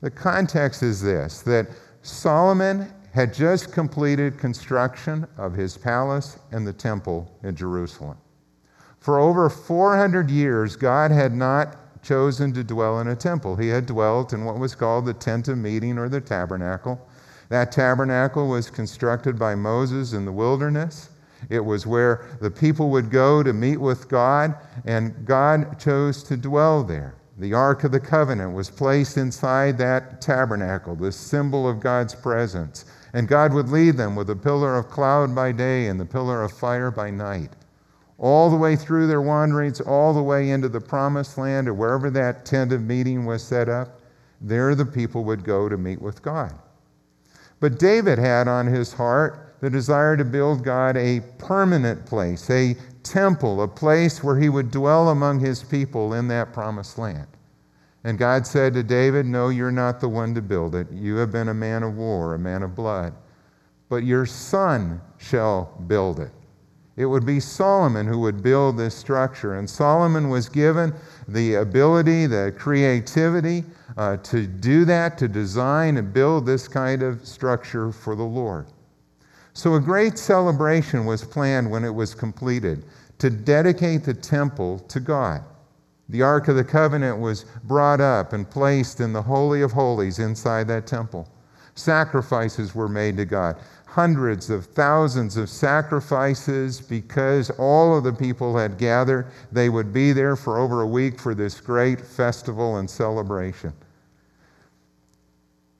The 0.00 0.12
context 0.12 0.84
is 0.84 1.02
this 1.02 1.42
that 1.42 1.66
Solomon 2.02 2.88
had 3.12 3.34
just 3.34 3.72
completed 3.72 4.38
construction 4.38 5.26
of 5.36 5.54
his 5.54 5.76
palace 5.76 6.38
and 6.52 6.64
the 6.64 6.72
temple 6.72 7.28
in 7.42 7.56
Jerusalem. 7.56 8.16
For 9.00 9.18
over 9.18 9.50
400 9.50 10.30
years, 10.30 10.76
God 10.76 11.10
had 11.10 11.32
not 11.32 12.00
chosen 12.04 12.52
to 12.52 12.62
dwell 12.62 13.00
in 13.00 13.08
a 13.08 13.16
temple. 13.16 13.56
He 13.56 13.66
had 13.66 13.86
dwelt 13.86 14.32
in 14.32 14.44
what 14.44 14.60
was 14.60 14.76
called 14.76 15.04
the 15.04 15.14
tent 15.14 15.48
of 15.48 15.58
meeting 15.58 15.98
or 15.98 16.08
the 16.08 16.20
tabernacle. 16.20 17.04
That 17.48 17.72
tabernacle 17.72 18.46
was 18.46 18.70
constructed 18.70 19.36
by 19.36 19.56
Moses 19.56 20.12
in 20.12 20.26
the 20.26 20.32
wilderness. 20.32 21.08
It 21.50 21.64
was 21.64 21.86
where 21.86 22.26
the 22.40 22.50
people 22.50 22.90
would 22.90 23.10
go 23.10 23.42
to 23.42 23.52
meet 23.52 23.78
with 23.78 24.08
God, 24.08 24.54
and 24.84 25.24
God 25.24 25.78
chose 25.78 26.22
to 26.24 26.36
dwell 26.36 26.84
there. 26.84 27.14
The 27.38 27.52
Ark 27.52 27.82
of 27.82 27.90
the 27.90 28.00
Covenant 28.00 28.54
was 28.54 28.70
placed 28.70 29.16
inside 29.16 29.76
that 29.78 30.20
tabernacle, 30.20 30.94
this 30.94 31.16
symbol 31.16 31.68
of 31.68 31.80
God's 31.80 32.14
presence. 32.14 32.84
And 33.12 33.26
God 33.26 33.52
would 33.52 33.68
lead 33.68 33.96
them 33.96 34.14
with 34.14 34.30
a 34.30 34.36
pillar 34.36 34.76
of 34.76 34.88
cloud 34.88 35.34
by 35.34 35.50
day 35.52 35.88
and 35.88 35.98
the 35.98 36.04
pillar 36.04 36.42
of 36.42 36.52
fire 36.52 36.90
by 36.90 37.10
night. 37.10 37.50
All 38.18 38.50
the 38.50 38.56
way 38.56 38.76
through 38.76 39.08
their 39.08 39.20
wanderings, 39.20 39.80
all 39.80 40.14
the 40.14 40.22
way 40.22 40.50
into 40.50 40.68
the 40.68 40.80
promised 40.80 41.36
land 41.36 41.68
or 41.68 41.74
wherever 41.74 42.08
that 42.10 42.44
tent 42.44 42.72
of 42.72 42.82
meeting 42.82 43.24
was 43.24 43.42
set 43.42 43.68
up, 43.68 44.00
there 44.40 44.74
the 44.76 44.86
people 44.86 45.24
would 45.24 45.42
go 45.42 45.68
to 45.68 45.76
meet 45.76 46.00
with 46.00 46.22
God. 46.22 46.54
But 47.58 47.78
David 47.78 48.18
had 48.18 48.46
on 48.46 48.66
his 48.66 48.92
heart 48.92 49.43
the 49.64 49.70
desire 49.70 50.14
to 50.14 50.26
build 50.26 50.62
God 50.62 50.94
a 50.94 51.20
permanent 51.38 52.04
place, 52.04 52.50
a 52.50 52.76
temple, 53.02 53.62
a 53.62 53.66
place 53.66 54.22
where 54.22 54.38
he 54.38 54.50
would 54.50 54.70
dwell 54.70 55.08
among 55.08 55.40
his 55.40 55.62
people 55.62 56.12
in 56.12 56.28
that 56.28 56.52
promised 56.52 56.98
land. 56.98 57.26
And 58.04 58.18
God 58.18 58.46
said 58.46 58.74
to 58.74 58.82
David, 58.82 59.24
No, 59.24 59.48
you're 59.48 59.72
not 59.72 60.00
the 60.00 60.08
one 60.10 60.34
to 60.34 60.42
build 60.42 60.74
it. 60.74 60.92
You 60.92 61.16
have 61.16 61.32
been 61.32 61.48
a 61.48 61.54
man 61.54 61.82
of 61.82 61.96
war, 61.96 62.34
a 62.34 62.38
man 62.38 62.62
of 62.62 62.74
blood. 62.74 63.14
But 63.88 64.04
your 64.04 64.26
son 64.26 65.00
shall 65.16 65.74
build 65.86 66.20
it. 66.20 66.32
It 66.96 67.06
would 67.06 67.24
be 67.24 67.40
Solomon 67.40 68.06
who 68.06 68.20
would 68.20 68.42
build 68.42 68.76
this 68.76 68.94
structure. 68.94 69.54
And 69.54 69.68
Solomon 69.68 70.28
was 70.28 70.46
given 70.50 70.92
the 71.26 71.54
ability, 71.54 72.26
the 72.26 72.54
creativity 72.58 73.64
uh, 73.96 74.18
to 74.18 74.46
do 74.46 74.84
that, 74.84 75.16
to 75.16 75.26
design 75.26 75.96
and 75.96 76.12
build 76.12 76.44
this 76.44 76.68
kind 76.68 77.02
of 77.02 77.26
structure 77.26 77.90
for 77.90 78.14
the 78.14 78.22
Lord. 78.22 78.66
So 79.54 79.76
a 79.76 79.80
great 79.80 80.18
celebration 80.18 81.06
was 81.06 81.24
planned 81.24 81.70
when 81.70 81.84
it 81.84 81.94
was 81.94 82.12
completed 82.12 82.84
to 83.18 83.30
dedicate 83.30 84.02
the 84.02 84.12
temple 84.12 84.80
to 84.80 84.98
God. 84.98 85.44
The 86.08 86.22
Ark 86.22 86.48
of 86.48 86.56
the 86.56 86.64
Covenant 86.64 87.18
was 87.18 87.44
brought 87.62 88.00
up 88.00 88.32
and 88.32 88.50
placed 88.50 89.00
in 89.00 89.12
the 89.12 89.22
Holy 89.22 89.62
of 89.62 89.70
Holies 89.70 90.18
inside 90.18 90.66
that 90.68 90.88
temple. 90.88 91.28
Sacrifices 91.76 92.74
were 92.74 92.88
made 92.88 93.16
to 93.16 93.24
God. 93.24 93.56
Hundreds 93.86 94.50
of 94.50 94.66
thousands 94.66 95.36
of 95.36 95.48
sacrifices 95.48 96.80
because 96.80 97.50
all 97.50 97.96
of 97.96 98.02
the 98.02 98.12
people 98.12 98.56
had 98.56 98.76
gathered. 98.76 99.28
They 99.52 99.68
would 99.68 99.92
be 99.92 100.12
there 100.12 100.34
for 100.34 100.58
over 100.58 100.82
a 100.82 100.86
week 100.86 101.20
for 101.20 101.32
this 101.32 101.60
great 101.60 102.00
festival 102.00 102.78
and 102.78 102.90
celebration. 102.90 103.72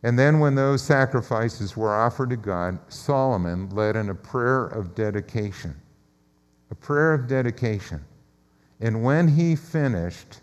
And 0.04 0.18
then, 0.18 0.38
when 0.38 0.54
those 0.54 0.82
sacrifices 0.82 1.78
were 1.78 1.94
offered 1.94 2.28
to 2.28 2.36
God, 2.36 2.78
Solomon 2.92 3.70
led 3.70 3.96
in 3.96 4.10
a 4.10 4.14
prayer 4.14 4.66
of 4.66 4.94
dedication. 4.94 5.74
A 6.70 6.74
prayer 6.74 7.14
of 7.14 7.26
dedication. 7.26 8.04
And 8.80 9.02
when 9.02 9.26
he 9.26 9.56
finished, 9.56 10.42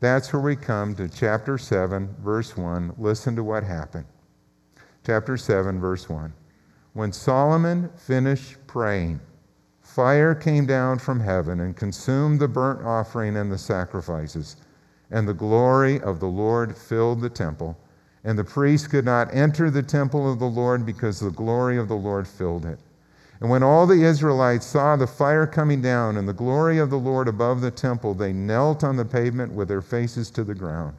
that's 0.00 0.32
where 0.32 0.42
we 0.42 0.56
come 0.56 0.96
to 0.96 1.08
chapter 1.08 1.56
7, 1.56 2.16
verse 2.20 2.56
1. 2.56 2.94
Listen 2.98 3.36
to 3.36 3.44
what 3.44 3.62
happened. 3.62 4.06
Chapter 5.06 5.36
7, 5.36 5.78
verse 5.78 6.08
1. 6.08 6.32
When 6.94 7.12
Solomon 7.12 7.90
finished 7.94 8.56
praying, 8.66 9.20
fire 9.82 10.34
came 10.34 10.66
down 10.66 10.98
from 10.98 11.20
heaven 11.20 11.60
and 11.60 11.76
consumed 11.76 12.40
the 12.40 12.48
burnt 12.48 12.84
offering 12.84 13.36
and 13.36 13.52
the 13.52 13.58
sacrifices, 13.58 14.56
and 15.12 15.28
the 15.28 15.34
glory 15.34 16.00
of 16.00 16.18
the 16.18 16.26
Lord 16.26 16.76
filled 16.76 17.20
the 17.20 17.30
temple 17.30 17.78
and 18.24 18.38
the 18.38 18.44
priests 18.44 18.86
could 18.86 19.04
not 19.04 19.34
enter 19.34 19.70
the 19.70 19.82
temple 19.82 20.30
of 20.30 20.38
the 20.38 20.46
Lord 20.46 20.84
because 20.84 21.20
the 21.20 21.30
glory 21.30 21.78
of 21.78 21.88
the 21.88 21.96
Lord 21.96 22.28
filled 22.28 22.66
it. 22.66 22.78
And 23.40 23.48
when 23.48 23.62
all 23.62 23.86
the 23.86 24.02
Israelites 24.02 24.66
saw 24.66 24.96
the 24.96 25.06
fire 25.06 25.46
coming 25.46 25.80
down 25.80 26.18
and 26.18 26.28
the 26.28 26.34
glory 26.34 26.78
of 26.78 26.90
the 26.90 26.98
Lord 26.98 27.26
above 27.26 27.62
the 27.62 27.70
temple, 27.70 28.12
they 28.12 28.34
knelt 28.34 28.84
on 28.84 28.96
the 28.96 29.04
pavement 29.04 29.52
with 29.52 29.68
their 29.68 29.80
faces 29.80 30.30
to 30.32 30.44
the 30.44 30.54
ground, 30.54 30.94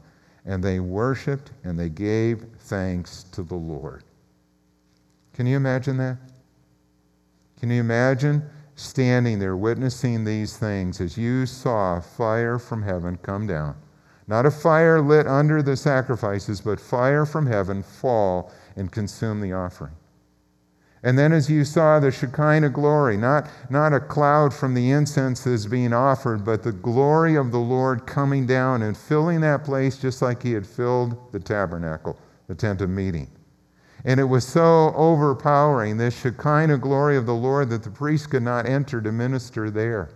and 0.45 0.63
they 0.63 0.79
worshiped 0.79 1.51
and 1.63 1.77
they 1.77 1.89
gave 1.89 2.45
thanks 2.61 3.23
to 3.31 3.43
the 3.43 3.55
Lord. 3.55 4.03
Can 5.33 5.45
you 5.45 5.55
imagine 5.55 5.97
that? 5.97 6.17
Can 7.59 7.69
you 7.69 7.79
imagine 7.79 8.41
standing 8.75 9.37
there 9.37 9.55
witnessing 9.55 10.23
these 10.23 10.57
things 10.57 10.99
as 10.99 11.15
you 11.15 11.45
saw 11.45 11.99
fire 11.99 12.57
from 12.57 12.81
heaven 12.81 13.17
come 13.17 13.45
down? 13.45 13.75
Not 14.31 14.45
a 14.45 14.51
fire 14.51 15.01
lit 15.01 15.27
under 15.27 15.61
the 15.61 15.75
sacrifices, 15.75 16.61
but 16.61 16.79
fire 16.79 17.25
from 17.25 17.47
heaven 17.47 17.83
fall 17.83 18.49
and 18.77 18.89
consume 18.89 19.41
the 19.41 19.51
offering. 19.51 19.91
And 21.03 21.19
then, 21.19 21.33
as 21.33 21.49
you 21.49 21.65
saw 21.65 21.99
the 21.99 22.11
Shekinah 22.11 22.69
glory, 22.69 23.17
not, 23.17 23.49
not 23.69 23.91
a 23.91 23.99
cloud 23.99 24.53
from 24.53 24.73
the 24.73 24.91
incense 24.91 25.43
that's 25.43 25.65
being 25.65 25.91
offered, 25.91 26.45
but 26.45 26.63
the 26.63 26.71
glory 26.71 27.35
of 27.35 27.51
the 27.51 27.59
Lord 27.59 28.07
coming 28.07 28.45
down 28.45 28.83
and 28.83 28.95
filling 28.95 29.41
that 29.41 29.65
place 29.65 29.97
just 29.97 30.21
like 30.21 30.41
He 30.41 30.53
had 30.53 30.65
filled 30.65 31.33
the 31.33 31.39
tabernacle, 31.41 32.17
the 32.47 32.55
tent 32.55 32.79
of 32.79 32.89
meeting. 32.89 33.29
And 34.05 34.17
it 34.17 34.23
was 34.23 34.47
so 34.47 34.93
overpowering, 34.95 35.97
this 35.97 36.17
Shekinah 36.21 36.77
glory 36.77 37.17
of 37.17 37.25
the 37.25 37.35
Lord, 37.35 37.69
that 37.71 37.83
the 37.83 37.91
priest 37.91 38.29
could 38.29 38.43
not 38.43 38.65
enter 38.65 39.01
to 39.01 39.11
minister 39.11 39.69
there. 39.69 40.07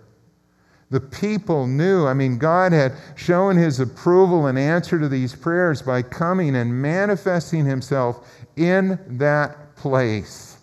The 0.91 0.99
people 0.99 1.65
knew. 1.67 2.05
I 2.05 2.13
mean, 2.13 2.37
God 2.37 2.71
had 2.71 2.93
shown 3.15 3.57
his 3.57 3.79
approval 3.79 4.47
and 4.47 4.57
answer 4.57 4.99
to 4.99 5.09
these 5.09 5.35
prayers 5.35 5.81
by 5.81 6.01
coming 6.01 6.55
and 6.55 6.81
manifesting 6.81 7.65
himself 7.65 8.29
in 8.55 8.99
that 9.17 9.75
place. 9.75 10.57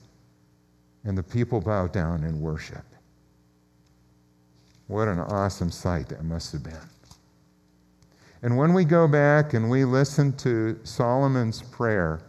And 1.05 1.19
the 1.19 1.23
people 1.23 1.61
bowed 1.61 1.93
down 1.93 2.23
in 2.23 2.41
worship. 2.41 2.85
What 4.87 5.09
an 5.09 5.19
awesome 5.19 5.71
sight 5.71 6.09
that 6.11 6.23
must 6.23 6.53
have 6.53 6.63
been. 6.63 6.77
And 8.43 8.57
when 8.57 8.75
we 8.75 8.85
go 8.85 9.09
back 9.09 9.55
and 9.55 9.71
we 9.71 9.85
listen 9.85 10.37
to 10.39 10.79
Solomon's 10.85 11.63
prayer, 11.63 12.21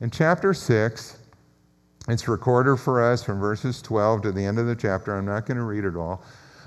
in 0.00 0.10
chapter 0.10 0.52
6, 0.52 1.18
it's 2.08 2.28
recorded 2.28 2.78
for 2.78 3.02
us 3.02 3.22
from 3.22 3.38
verses 3.38 3.80
12 3.80 4.22
to 4.22 4.32
the 4.32 4.44
end 4.44 4.58
of 4.58 4.66
the 4.66 4.74
chapter. 4.74 5.16
I'm 5.16 5.24
not 5.24 5.46
going 5.46 5.56
to 5.56 5.64
read 5.64 5.84
it 5.84 5.96
all. 5.96 6.22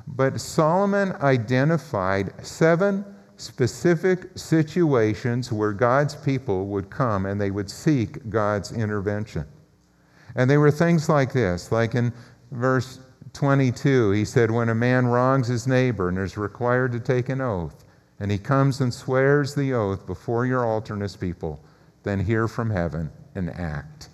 But 0.08 0.40
Solomon 0.40 1.14
identified 1.22 2.46
seven 2.46 3.06
specific 3.38 4.30
situations 4.36 5.52
where 5.52 5.74
God's 5.74 6.16
people 6.16 6.68
would 6.68 6.90
come 6.90 7.26
and 7.26 7.40
they 7.40 7.52
would 7.52 7.70
seek 7.70 8.30
God's 8.30 8.72
intervention. 8.72 9.46
And 10.36 10.50
they 10.50 10.58
were 10.58 10.72
things 10.72 11.10
like 11.10 11.34
this, 11.34 11.72
like 11.72 11.96
in 11.96 12.14
verse 12.52 13.00
22, 13.34 14.12
he 14.12 14.26
said, 14.26 14.52
When 14.52 14.70
a 14.70 14.76
man 14.76 15.08
wrongs 15.08 15.48
his 15.48 15.68
neighbor 15.68 16.10
and 16.10 16.18
is 16.18 16.38
required 16.38 16.92
to 16.94 17.00
take 17.00 17.30
an 17.30 17.42
oath, 17.42 17.84
and 18.20 18.32
he 18.32 18.38
comes 18.38 18.80
and 18.80 18.94
swears 18.94 19.54
the 19.54 19.74
oath 19.74 20.06
before 20.06 20.46
your 20.46 20.66
alternate 20.66 21.18
people, 21.20 21.62
then 22.04 22.20
hear 22.20 22.48
from 22.48 22.70
heaven 22.70 23.12
and 23.36 23.50
act. 23.50 24.10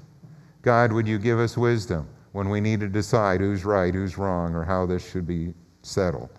God, 0.63 0.91
would 0.91 1.07
you 1.07 1.19
give 1.19 1.39
us 1.39 1.57
wisdom 1.57 2.07
when 2.31 2.49
we 2.49 2.61
need 2.61 2.79
to 2.79 2.87
decide 2.87 3.41
who's 3.41 3.65
right, 3.65 3.93
who's 3.93 4.17
wrong, 4.17 4.55
or 4.55 4.63
how 4.63 4.85
this 4.85 5.07
should 5.07 5.27
be 5.27 5.53
settled. 5.81 6.29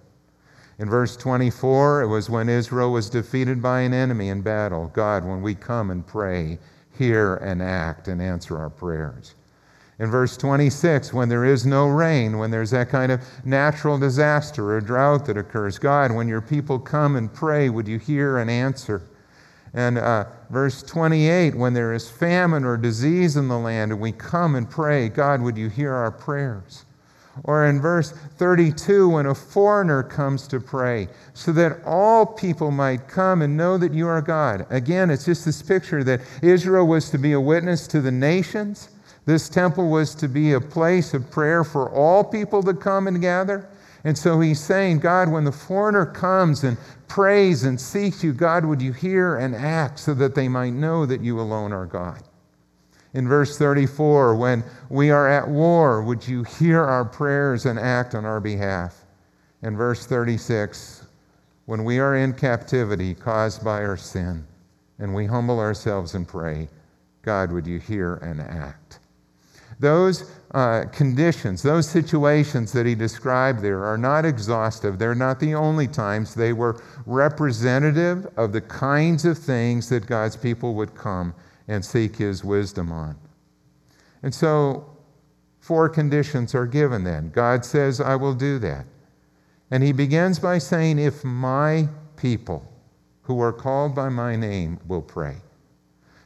In 0.78 0.88
verse 0.88 1.16
24, 1.16 2.02
it 2.02 2.06
was 2.08 2.30
when 2.30 2.49
Israel 2.49 2.92
was 2.92 3.11
defeated 3.11 3.62
by 3.62 3.80
an 3.80 3.92
enemy 3.92 4.30
in 4.30 4.40
battle. 4.42 4.90
God, 4.94 5.25
when 5.25 5.42
we 5.42 5.54
come 5.54 5.90
and 5.90 6.06
pray, 6.06 6.58
hear 6.96 7.37
and 7.37 7.62
act 7.62 8.08
and 8.08 8.20
answer 8.20 8.58
our 8.58 8.70
prayers. 8.70 9.34
In 9.99 10.11
verse 10.11 10.37
26, 10.37 11.12
when 11.12 11.28
there 11.28 11.44
is 11.44 11.64
no 11.64 11.87
rain, 11.87 12.38
when 12.38 12.50
there's 12.50 12.70
that 12.70 12.88
kind 12.88 13.12
of 13.12 13.22
natural 13.44 13.99
disaster 13.99 14.75
or 14.75 14.80
drought 14.80 15.26
that 15.26 15.37
occurs, 15.37 15.78
God, 15.78 16.11
when 16.11 16.26
your 16.26 16.40
people 16.40 16.78
come 16.78 17.14
and 17.16 17.32
pray, 17.32 17.68
would 17.68 17.87
you 17.87 17.99
hear 17.99 18.38
and 18.38 18.50
answer? 18.50 19.02
And 19.75 19.99
uh, 19.99 20.25
verse 20.50 20.82
28, 20.82 21.54
when 21.54 21.72
there 21.72 21.92
is 21.92 22.11
famine 22.11 22.64
or 22.64 22.76
disease 22.76 23.37
in 23.37 23.49
the 23.49 23.58
land 23.58 23.92
and 23.92 24.00
we 24.00 24.12
come 24.12 24.54
and 24.54 24.68
pray, 24.68 25.08
God, 25.08 25.40
would 25.40 25.56
you 25.56 25.68
hear 25.68 25.92
our 25.94 26.11
prayers? 26.11 26.84
Or 27.44 27.66
in 27.66 27.80
verse 27.80 28.12
32, 28.12 29.08
when 29.08 29.26
a 29.26 29.34
foreigner 29.34 30.02
comes 30.02 30.46
to 30.48 30.60
pray, 30.60 31.08
so 31.34 31.52
that 31.52 31.80
all 31.84 32.26
people 32.26 32.70
might 32.70 33.08
come 33.08 33.42
and 33.42 33.56
know 33.56 33.78
that 33.78 33.94
you 33.94 34.06
are 34.06 34.20
God. 34.20 34.66
Again, 34.70 35.10
it's 35.10 35.24
just 35.24 35.44
this 35.44 35.62
picture 35.62 36.04
that 36.04 36.20
Israel 36.42 36.86
was 36.86 37.10
to 37.10 37.18
be 37.18 37.32
a 37.32 37.40
witness 37.40 37.86
to 37.88 38.00
the 38.00 38.12
nations 38.12 38.90
this 39.24 39.48
temple 39.48 39.88
was 39.88 40.14
to 40.16 40.28
be 40.28 40.52
a 40.52 40.60
place 40.60 41.14
of 41.14 41.30
prayer 41.30 41.62
for 41.62 41.90
all 41.90 42.24
people 42.24 42.62
to 42.64 42.74
come 42.74 43.06
and 43.06 43.20
gather. 43.20 43.68
And 44.04 44.18
so 44.18 44.40
he's 44.40 44.58
saying, 44.58 44.98
God, 44.98 45.30
when 45.30 45.44
the 45.44 45.52
foreigner 45.52 46.06
comes 46.06 46.64
and 46.64 46.76
prays 47.06 47.62
and 47.62 47.80
seeks 47.80 48.24
you, 48.24 48.32
God, 48.32 48.64
would 48.64 48.82
you 48.82 48.92
hear 48.92 49.36
and 49.36 49.54
act 49.54 50.00
so 50.00 50.12
that 50.14 50.34
they 50.34 50.48
might 50.48 50.72
know 50.72 51.06
that 51.06 51.20
you 51.20 51.40
alone 51.40 51.72
are 51.72 51.86
God? 51.86 52.22
In 53.14 53.28
verse 53.28 53.59
34, 53.59 54.37
when 54.37 54.64
we 54.88 55.11
are 55.11 55.28
at 55.28 55.47
war, 55.47 56.02
would 56.02 56.26
you 56.26 56.45
hear 56.45 56.83
our 56.83 57.04
prayers 57.04 57.66
and 57.66 57.78
act 57.78 58.14
on 58.14 58.25
our 58.25 58.40
behalf? 58.40 59.04
In 59.62 59.76
verse 59.76 60.07
36, 60.07 61.07
when 61.66 61.85
we 61.85 61.99
are 61.99 62.16
in 62.16 62.33
captivity 62.33 63.14
caused 63.14 63.62
by 63.64 63.85
our 63.85 63.97
sin 63.97 64.47
and 64.99 65.14
we 65.14 65.26
humble 65.26 65.61
ourselves 65.61 66.14
and 66.14 66.26
pray, 66.26 66.69
God, 67.21 67.52
would 67.52 67.66
you 67.66 67.78
hear 67.78 68.14
and 68.16 68.40
act? 68.40 68.99
Those 69.78 70.31
uh, 70.52 70.85
conditions, 70.92 71.62
those 71.62 71.88
situations 71.88 72.73
that 72.73 72.87
he 72.87 72.95
described 72.95 73.61
there 73.61 73.85
are 73.85 73.99
not 73.99 74.25
exhaustive. 74.25 74.99
They're 74.99 75.14
not 75.14 75.40
the 75.40 75.54
only 75.54 75.88
times. 75.88 76.35
They 76.35 76.52
were 76.52 76.81
representative 77.04 78.26
of 78.37 78.52
the 78.52 78.61
kinds 78.61 79.25
of 79.25 79.38
things 79.38 79.88
that 79.88 80.07
God's 80.07 80.37
people 80.37 80.75
would 80.75 80.95
come 80.95 81.35
and 81.69 81.85
seek 81.85 82.16
his 82.16 82.45
wisdom 82.45 82.92
on. 82.92 83.16
And 84.23 84.35
so, 84.35 84.97
four 85.61 85.88
conditions 85.88 86.54
are 86.54 86.66
given 86.66 87.04
then. 87.04 87.31
God 87.31 87.64
says, 87.64 88.00
I 88.00 88.16
will 88.16 88.35
do 88.35 88.59
that. 88.61 88.87
And 89.71 89.83
he 89.83 89.92
begins 89.92 90.38
by 90.38 90.59
saying, 90.59 90.99
If 90.99 91.25
my 91.25 91.88
people 92.16 92.69
who 93.23 93.40
are 93.40 93.52
called 93.52 93.95
by 93.95 94.09
my 94.09 94.37
name 94.37 94.78
will 94.87 95.02
pray. 95.02 95.37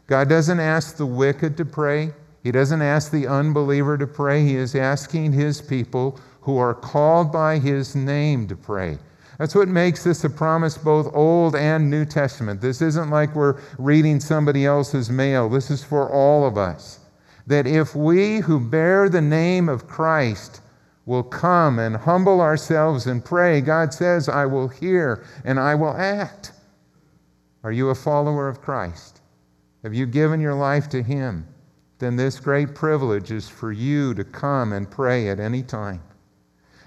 God 0.06 0.28
doesn't 0.28 0.60
ask 0.60 0.96
the 0.96 1.06
wicked 1.06 1.56
to 1.56 1.64
pray. 1.64 2.12
He 2.42 2.52
doesn't 2.52 2.82
ask 2.82 3.10
the 3.10 3.26
unbeliever 3.26 3.98
to 3.98 4.06
pray, 4.06 4.44
he 4.44 4.54
is 4.54 4.74
asking 4.74 5.32
his 5.32 5.60
people 5.60 6.20
who 6.42 6.58
are 6.58 6.74
called 6.74 7.32
by 7.32 7.58
his 7.58 7.96
name 7.96 8.46
to 8.46 8.54
pray. 8.54 8.98
That's 9.38 9.54
what 9.54 9.68
makes 9.68 10.02
this 10.02 10.24
a 10.24 10.30
promise 10.30 10.78
both 10.78 11.14
Old 11.14 11.54
and 11.54 11.90
New 11.90 12.04
Testament. 12.04 12.60
This 12.60 12.80
isn't 12.80 13.10
like 13.10 13.34
we're 13.34 13.60
reading 13.78 14.20
somebody 14.20 14.64
else's 14.64 15.10
mail. 15.10 15.48
This 15.48 15.70
is 15.70 15.84
for 15.84 16.10
all 16.10 16.46
of 16.46 16.56
us. 16.56 17.00
That 17.46 17.66
if 17.66 17.94
we 17.94 18.38
who 18.38 18.58
bear 18.58 19.08
the 19.08 19.20
name 19.20 19.68
of 19.68 19.86
Christ 19.86 20.60
will 21.04 21.22
come 21.22 21.78
and 21.78 21.96
humble 21.96 22.40
ourselves 22.40 23.06
and 23.06 23.24
pray, 23.24 23.60
God 23.60 23.92
says, 23.92 24.28
I 24.28 24.46
will 24.46 24.68
hear 24.68 25.24
and 25.44 25.60
I 25.60 25.74
will 25.74 25.96
act. 25.96 26.52
Are 27.62 27.72
you 27.72 27.90
a 27.90 27.94
follower 27.94 28.48
of 28.48 28.60
Christ? 28.60 29.20
Have 29.82 29.94
you 29.94 30.06
given 30.06 30.40
your 30.40 30.54
life 30.54 30.88
to 30.88 31.02
Him? 31.02 31.46
then 31.98 32.16
this 32.16 32.38
great 32.38 32.74
privilege 32.74 33.30
is 33.30 33.48
for 33.48 33.72
you 33.72 34.12
to 34.14 34.24
come 34.24 34.72
and 34.72 34.90
pray 34.90 35.28
at 35.28 35.40
any 35.40 35.62
time. 35.62 36.02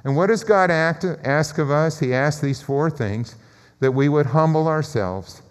And 0.04 0.16
what 0.16 0.28
does 0.28 0.44
God 0.44 0.72
ask 0.72 1.58
of 1.58 1.72
us? 1.72 2.00
He 2.00 2.14
asks 2.14 2.42
these 2.42 2.62
four 2.62 2.90
things 2.90 3.36
that 3.80 3.92
we 3.92 4.10
would 4.10 4.28
humble 4.28 4.68
ourselves, 4.68 5.42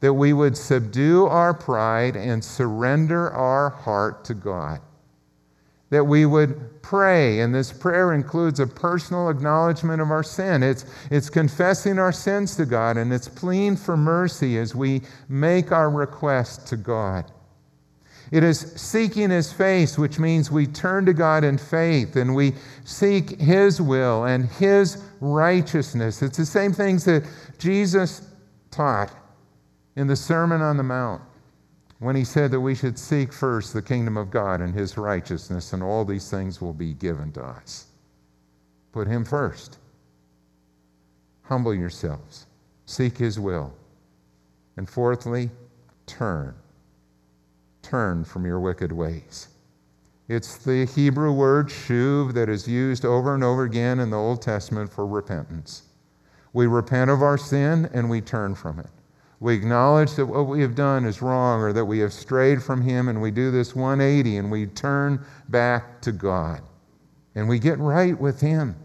that 0.00 0.14
we 0.14 0.32
would 0.32 0.56
subdue 0.56 1.26
our 1.26 1.52
pride 1.52 2.16
and 2.16 2.42
surrender 2.42 3.30
our 3.30 3.70
heart 3.70 4.24
to 4.26 4.34
God, 4.34 4.80
that 5.90 6.04
we 6.04 6.26
would 6.26 6.82
pray. 6.82 7.40
And 7.40 7.54
this 7.54 7.72
prayer 7.72 8.12
includes 8.12 8.60
a 8.60 8.66
personal 8.66 9.28
acknowledgement 9.28 10.00
of 10.00 10.10
our 10.10 10.22
sin. 10.22 10.62
It's, 10.62 10.84
it's 11.10 11.28
confessing 11.28 11.98
our 11.98 12.12
sins 12.12 12.56
to 12.56 12.66
God, 12.66 12.96
and 12.96 13.12
it's 13.12 13.28
pleading 13.28 13.76
for 13.76 13.96
mercy 13.96 14.58
as 14.58 14.74
we 14.74 15.02
make 15.28 15.72
our 15.72 15.90
request 15.90 16.66
to 16.68 16.76
God. 16.76 17.30
It 18.30 18.44
is 18.44 18.72
seeking 18.76 19.30
His 19.30 19.52
face, 19.52 19.96
which 19.96 20.18
means 20.18 20.50
we 20.50 20.66
turn 20.66 21.06
to 21.06 21.14
God 21.14 21.44
in 21.44 21.56
faith 21.56 22.16
and 22.16 22.34
we 22.34 22.52
seek 22.84 23.40
His 23.40 23.80
will 23.80 24.24
and 24.24 24.44
His 24.44 25.02
righteousness. 25.20 26.20
It's 26.22 26.36
the 26.36 26.46
same 26.46 26.72
things 26.72 27.04
that 27.06 27.24
Jesus 27.58 28.28
taught 28.70 29.10
in 29.96 30.06
the 30.06 30.16
Sermon 30.16 30.60
on 30.60 30.76
the 30.76 30.82
Mount 30.82 31.22
when 32.00 32.14
He 32.14 32.24
said 32.24 32.50
that 32.50 32.60
we 32.60 32.74
should 32.74 32.98
seek 32.98 33.32
first 33.32 33.72
the 33.72 33.82
kingdom 33.82 34.16
of 34.16 34.30
God 34.30 34.60
and 34.60 34.74
His 34.74 34.98
righteousness, 34.98 35.72
and 35.72 35.82
all 35.82 36.04
these 36.04 36.30
things 36.30 36.60
will 36.60 36.74
be 36.74 36.92
given 36.92 37.32
to 37.32 37.42
us. 37.42 37.86
Put 38.92 39.08
Him 39.08 39.24
first. 39.24 39.78
Humble 41.42 41.74
yourselves, 41.74 42.46
seek 42.84 43.16
His 43.16 43.40
will. 43.40 43.72
And 44.76 44.88
fourthly, 44.88 45.50
turn 46.06 46.54
turn 47.88 48.24
from 48.24 48.44
your 48.44 48.60
wicked 48.60 48.92
ways. 48.92 49.48
It's 50.28 50.58
the 50.58 50.84
Hebrew 50.84 51.32
word 51.32 51.68
shuv 51.68 52.34
that 52.34 52.50
is 52.50 52.68
used 52.68 53.06
over 53.06 53.34
and 53.34 53.42
over 53.42 53.64
again 53.64 53.98
in 53.98 54.10
the 54.10 54.18
Old 54.18 54.42
Testament 54.42 54.92
for 54.92 55.06
repentance. 55.06 55.84
We 56.52 56.66
repent 56.66 57.10
of 57.10 57.22
our 57.22 57.38
sin 57.38 57.88
and 57.94 58.10
we 58.10 58.20
turn 58.20 58.54
from 58.54 58.78
it. 58.78 58.90
We 59.40 59.54
acknowledge 59.54 60.14
that 60.16 60.26
what 60.26 60.48
we 60.48 60.60
have 60.60 60.74
done 60.74 61.06
is 61.06 61.22
wrong 61.22 61.62
or 61.62 61.72
that 61.72 61.84
we 61.84 62.00
have 62.00 62.12
strayed 62.12 62.62
from 62.62 62.82
Him, 62.82 63.08
and 63.08 63.22
we 63.22 63.30
do 63.30 63.50
this 63.50 63.74
180 63.74 64.36
and 64.36 64.50
we 64.50 64.66
turn 64.66 65.24
back 65.48 66.02
to 66.02 66.12
God 66.12 66.60
and 67.34 67.48
we 67.48 67.58
get 67.58 67.78
right 67.78 68.18
with 68.18 68.40
Him. 68.40 68.76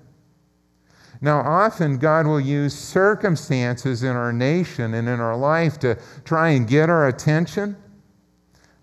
Now, 1.19 1.39
often 1.39 1.97
God 1.97 2.27
will 2.27 2.39
use 2.39 2.73
circumstances 2.73 4.03
in 4.03 4.15
our 4.15 4.31
nation 4.31 4.93
and 4.93 5.09
in 5.09 5.19
our 5.19 5.35
life 5.35 5.79
to 5.79 5.97
try 6.23 6.49
and 6.49 6.67
get 6.67 6.89
our 6.89 7.07
attention. 7.07 7.75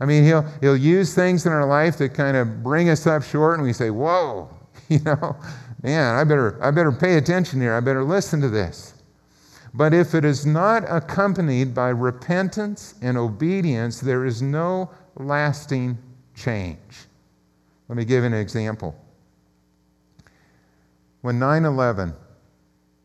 I 0.00 0.06
mean, 0.06 0.24
he'll, 0.24 0.42
he'll 0.60 0.76
use 0.76 1.14
things 1.14 1.44
in 1.44 1.52
our 1.52 1.66
life 1.66 1.98
that 1.98 2.14
kind 2.14 2.36
of 2.36 2.62
bring 2.62 2.88
us 2.88 3.06
up 3.06 3.22
short, 3.22 3.58
and 3.58 3.62
we 3.62 3.72
say, 3.72 3.90
Whoa, 3.90 4.48
you 4.88 4.98
know, 5.00 5.36
man, 5.82 6.16
I 6.16 6.24
better, 6.24 6.62
I 6.62 6.70
better 6.70 6.92
pay 6.92 7.16
attention 7.16 7.60
here. 7.60 7.74
I 7.74 7.80
better 7.80 8.02
listen 8.02 8.40
to 8.40 8.48
this. 8.48 8.94
But 9.72 9.94
if 9.94 10.14
it 10.14 10.24
is 10.24 10.46
not 10.46 10.84
accompanied 10.88 11.74
by 11.74 11.90
repentance 11.90 12.94
and 13.02 13.16
obedience, 13.16 14.00
there 14.00 14.24
is 14.24 14.42
no 14.42 14.90
lasting 15.16 15.96
change. 16.34 17.06
Let 17.88 17.96
me 17.96 18.04
give 18.04 18.22
you 18.22 18.26
an 18.26 18.34
example. 18.34 18.96
When 21.20 21.38
9 21.38 21.64
11 21.64 22.14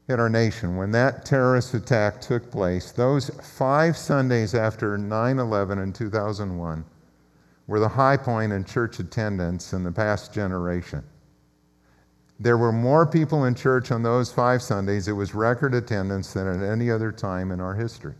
hit 0.07 0.19
our 0.19 0.29
nation, 0.29 0.75
when 0.77 0.91
that 0.91 1.25
terrorist 1.25 1.73
attack 1.73 2.21
took 2.21 2.51
place, 2.51 2.91
those 2.91 3.29
five 3.41 3.97
Sundays 3.97 4.53
after 4.53 4.97
9 4.97 5.39
11 5.39 5.79
in 5.79 5.91
2001 5.91 6.85
were 7.67 7.79
the 7.79 7.87
high 7.87 8.17
point 8.17 8.53
in 8.53 8.63
church 8.63 8.99
attendance 8.99 9.73
in 9.73 9.83
the 9.83 9.91
past 9.91 10.31
generation. 10.33 11.03
There 12.39 12.57
were 12.57 12.71
more 12.71 13.07
people 13.07 13.45
in 13.45 13.55
church 13.55 13.91
on 13.91 14.03
those 14.03 14.31
five 14.31 14.61
Sundays. 14.61 15.07
It 15.07 15.13
was 15.13 15.33
record 15.33 15.73
attendance 15.73 16.33
than 16.33 16.47
at 16.47 16.69
any 16.69 16.91
other 16.91 17.11
time 17.11 17.51
in 17.51 17.59
our 17.59 17.73
history. 17.73 18.13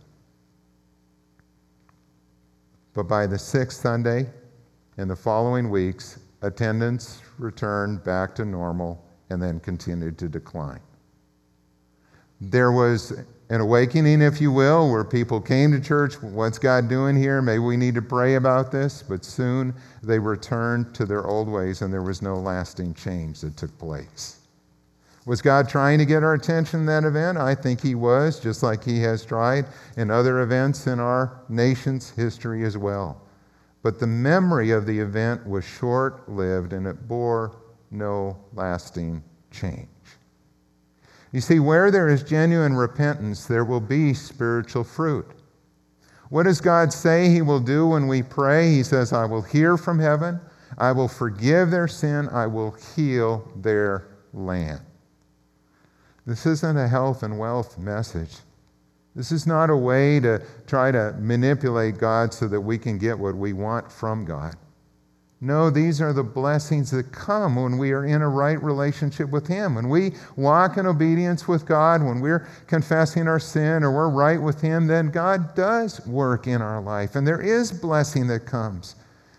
But 2.94 3.04
by 3.04 3.26
the 3.26 3.38
sixth 3.38 3.82
Sunday 3.82 4.26
in 4.96 5.06
the 5.06 5.14
following 5.14 5.68
weeks, 5.68 6.18
attendance 6.40 7.20
returned 7.38 8.02
back 8.04 8.34
to 8.36 8.44
normal 8.44 9.04
and 9.28 9.40
then 9.40 9.60
continued 9.60 10.16
to 10.18 10.28
decline. 10.28 10.80
There 12.40 12.72
was 12.72 13.12
an 13.48 13.60
awakening, 13.60 14.20
if 14.20 14.40
you 14.40 14.50
will, 14.52 14.90
where 14.90 15.04
people 15.04 15.40
came 15.40 15.70
to 15.72 15.80
church. 15.80 16.20
What's 16.20 16.58
God 16.58 16.88
doing 16.88 17.16
here? 17.16 17.40
Maybe 17.40 17.60
we 17.60 17.76
need 17.76 17.94
to 17.94 18.02
pray 18.02 18.34
about 18.34 18.70
this. 18.72 19.02
But 19.02 19.24
soon 19.24 19.74
they 20.02 20.18
returned 20.18 20.94
to 20.96 21.06
their 21.06 21.26
old 21.26 21.48
ways, 21.48 21.82
and 21.82 21.92
there 21.92 22.02
was 22.02 22.22
no 22.22 22.34
lasting 22.34 22.94
change 22.94 23.40
that 23.40 23.56
took 23.56 23.76
place. 23.78 24.40
Was 25.26 25.42
God 25.42 25.68
trying 25.68 25.98
to 25.98 26.04
get 26.04 26.22
our 26.22 26.34
attention 26.34 26.80
in 26.80 26.86
that 26.86 27.04
event? 27.04 27.38
I 27.38 27.54
think 27.54 27.80
He 27.80 27.94
was, 27.94 28.38
just 28.38 28.62
like 28.62 28.84
He 28.84 29.00
has 29.00 29.24
tried 29.24 29.66
in 29.96 30.10
other 30.10 30.40
events 30.40 30.86
in 30.86 31.00
our 31.00 31.40
nation's 31.48 32.10
history 32.10 32.64
as 32.64 32.76
well. 32.76 33.22
But 33.82 33.98
the 33.98 34.06
memory 34.06 34.70
of 34.70 34.86
the 34.86 34.98
event 34.98 35.46
was 35.46 35.64
short 35.64 36.28
lived 36.28 36.72
and 36.72 36.86
it 36.86 37.08
bore 37.08 37.56
no 37.90 38.36
lasting 38.52 39.22
change. 39.50 39.88
You 41.32 41.40
see, 41.40 41.58
where 41.58 41.90
there 41.90 42.08
is 42.08 42.22
genuine 42.22 42.74
repentance, 42.74 43.46
there 43.46 43.64
will 43.64 43.80
be 43.80 44.14
spiritual 44.14 44.84
fruit. 44.84 45.26
What 46.28 46.44
does 46.44 46.60
God 46.60 46.92
say 46.92 47.28
He 47.28 47.42
will 47.42 47.60
do 47.60 47.88
when 47.88 48.08
we 48.08 48.22
pray? 48.22 48.70
He 48.70 48.82
says, 48.82 49.12
I 49.12 49.24
will 49.26 49.42
hear 49.42 49.76
from 49.76 49.98
heaven, 49.98 50.40
I 50.78 50.92
will 50.92 51.08
forgive 51.08 51.70
their 51.70 51.88
sin. 51.88 52.28
I 52.28 52.46
will 52.46 52.72
heal 52.94 53.50
their 53.56 54.08
land. 54.32 54.80
This 56.26 56.44
isn't 56.44 56.76
a 56.76 56.88
health 56.88 57.22
and 57.22 57.38
wealth 57.38 57.78
message. 57.78 58.36
This 59.14 59.32
is 59.32 59.46
not 59.46 59.70
a 59.70 59.76
way 59.76 60.20
to 60.20 60.42
try 60.66 60.90
to 60.90 61.14
manipulate 61.18 61.98
God 61.98 62.34
so 62.34 62.48
that 62.48 62.60
we 62.60 62.76
can 62.76 62.98
get 62.98 63.18
what 63.18 63.34
we 63.34 63.52
want 63.52 63.90
from 63.90 64.24
God. 64.24 64.56
No, 65.40 65.68
these 65.68 66.00
are 66.00 66.14
the 66.14 66.22
blessings 66.22 66.90
that 66.92 67.12
come 67.12 67.56
when 67.56 67.76
we 67.76 67.92
are 67.92 68.06
in 68.06 68.22
a 68.22 68.28
right 68.28 68.60
relationship 68.62 69.28
with 69.30 69.46
Him. 69.46 69.74
When 69.74 69.90
we 69.90 70.14
walk 70.36 70.78
in 70.78 70.86
obedience 70.86 71.46
with 71.46 71.66
God, 71.66 72.02
when 72.02 72.20
we're 72.20 72.48
confessing 72.66 73.28
our 73.28 73.38
sin 73.38 73.84
or 73.84 73.92
we're 73.92 74.08
right 74.08 74.40
with 74.40 74.62
Him, 74.62 74.86
then 74.86 75.10
God 75.10 75.54
does 75.54 76.04
work 76.06 76.46
in 76.46 76.62
our 76.62 76.80
life. 76.80 77.16
And 77.16 77.26
there 77.26 77.42
is 77.42 77.70
blessing 77.70 78.26
that 78.28 78.46
comes. 78.46 78.96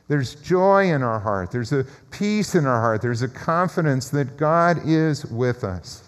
There's 0.07 0.36
joy 0.36 0.91
in 0.91 1.01
our 1.01 1.19
heart, 1.19 1.51
there's 1.51 1.73
a 1.73 1.86
peace 2.12 2.55
in 2.55 2.65
our 2.65 2.79
heart, 2.79 3.01
there's 3.01 3.23
a 3.23 3.27
confidence 3.27 4.10
that 4.10 4.38
God 4.38 4.79
is 4.86 5.25
with 5.25 5.63
us. 5.63 6.07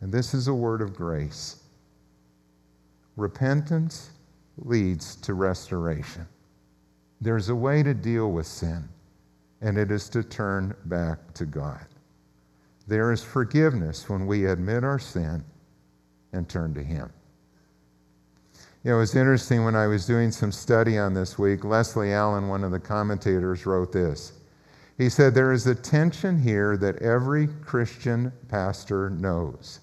And 0.00 0.10
this 0.10 0.32
is 0.32 0.48
a 0.48 0.54
word 0.54 0.80
of 0.80 0.94
grace. 0.94 1.62
Repentance 3.16 4.10
leads 4.56 5.16
to 5.16 5.34
restoration. 5.34 6.26
There's 7.20 7.48
a 7.48 7.54
way 7.54 7.82
to 7.82 7.92
deal 7.92 8.30
with 8.30 8.46
sin, 8.46 8.88
and 9.60 9.76
it 9.76 9.90
is 9.90 10.08
to 10.10 10.22
turn 10.22 10.74
back 10.86 11.34
to 11.34 11.44
God. 11.44 11.84
There 12.86 13.12
is 13.12 13.22
forgiveness 13.22 14.08
when 14.08 14.26
we 14.26 14.46
admit 14.46 14.84
our 14.84 14.98
sin 14.98 15.44
and 16.32 16.48
turn 16.48 16.74
to 16.74 16.82
Him. 16.82 17.12
You 18.82 18.92
know, 18.92 18.96
it 18.96 19.00
was 19.00 19.14
interesting 19.14 19.64
when 19.64 19.76
I 19.76 19.86
was 19.86 20.06
doing 20.06 20.30
some 20.30 20.50
study 20.50 20.96
on 20.96 21.12
this 21.12 21.38
week. 21.38 21.64
Leslie 21.64 22.14
Allen, 22.14 22.48
one 22.48 22.64
of 22.64 22.70
the 22.70 22.80
commentators, 22.80 23.66
wrote 23.66 23.92
this. 23.92 24.32
He 24.96 25.10
said, 25.10 25.34
There 25.34 25.52
is 25.52 25.66
a 25.66 25.74
tension 25.74 26.40
here 26.40 26.78
that 26.78 27.02
every 27.02 27.46
Christian 27.46 28.32
pastor 28.48 29.10
knows. 29.10 29.80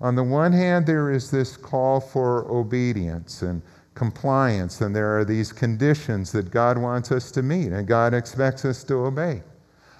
On 0.00 0.14
the 0.14 0.22
one 0.22 0.52
hand, 0.52 0.84
there 0.84 1.10
is 1.10 1.30
this 1.30 1.56
call 1.56 2.00
for 2.00 2.50
obedience 2.50 3.40
and 3.40 3.62
compliance, 3.96 4.82
and 4.82 4.94
there 4.94 5.18
are 5.18 5.24
these 5.24 5.52
conditions 5.52 6.30
that 6.30 6.50
God 6.50 6.78
wants 6.78 7.10
us 7.10 7.32
to 7.32 7.42
meet 7.42 7.72
and 7.72 7.88
God 7.88 8.14
expects 8.14 8.64
us 8.64 8.84
to 8.84 8.94
obey. 9.06 9.42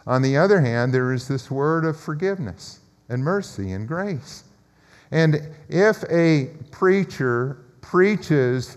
On 0.06 0.22
the 0.22 0.36
other 0.36 0.60
hand, 0.60 0.94
there 0.94 1.12
is 1.12 1.26
this 1.26 1.50
word 1.50 1.84
of 1.84 1.98
forgiveness 1.98 2.78
and 3.08 3.24
mercy 3.24 3.72
and 3.72 3.88
grace. 3.88 4.44
And 5.10 5.48
if 5.68 6.04
a 6.10 6.50
preacher 6.70 7.58
preaches 7.80 8.76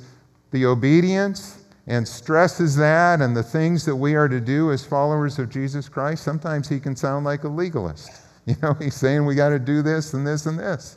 the 0.51 0.65
obedience 0.65 1.65
and 1.85 2.07
stresses 2.07 2.75
that 2.77 3.21
and 3.21 3.35
the 3.35 3.43
things 3.43 3.85
that 3.85 3.95
we 3.95 4.15
are 4.15 4.27
to 4.27 4.39
do 4.39 4.71
as 4.71 4.85
followers 4.85 5.37
of 5.37 5.49
Jesus 5.49 5.89
Christ, 5.89 6.23
sometimes 6.23 6.67
he 6.69 6.79
can 6.79 6.95
sound 6.95 7.25
like 7.25 7.43
a 7.43 7.49
legalist. 7.49 8.09
You 8.45 8.55
know, 8.63 8.73
he's 8.73 8.95
saying 8.95 9.27
we 9.27 9.35
got 9.35 9.49
to 9.49 9.59
do 9.59 9.83
this 9.83 10.15
and 10.15 10.25
this 10.25 10.47
and 10.47 10.57
this. 10.57 10.95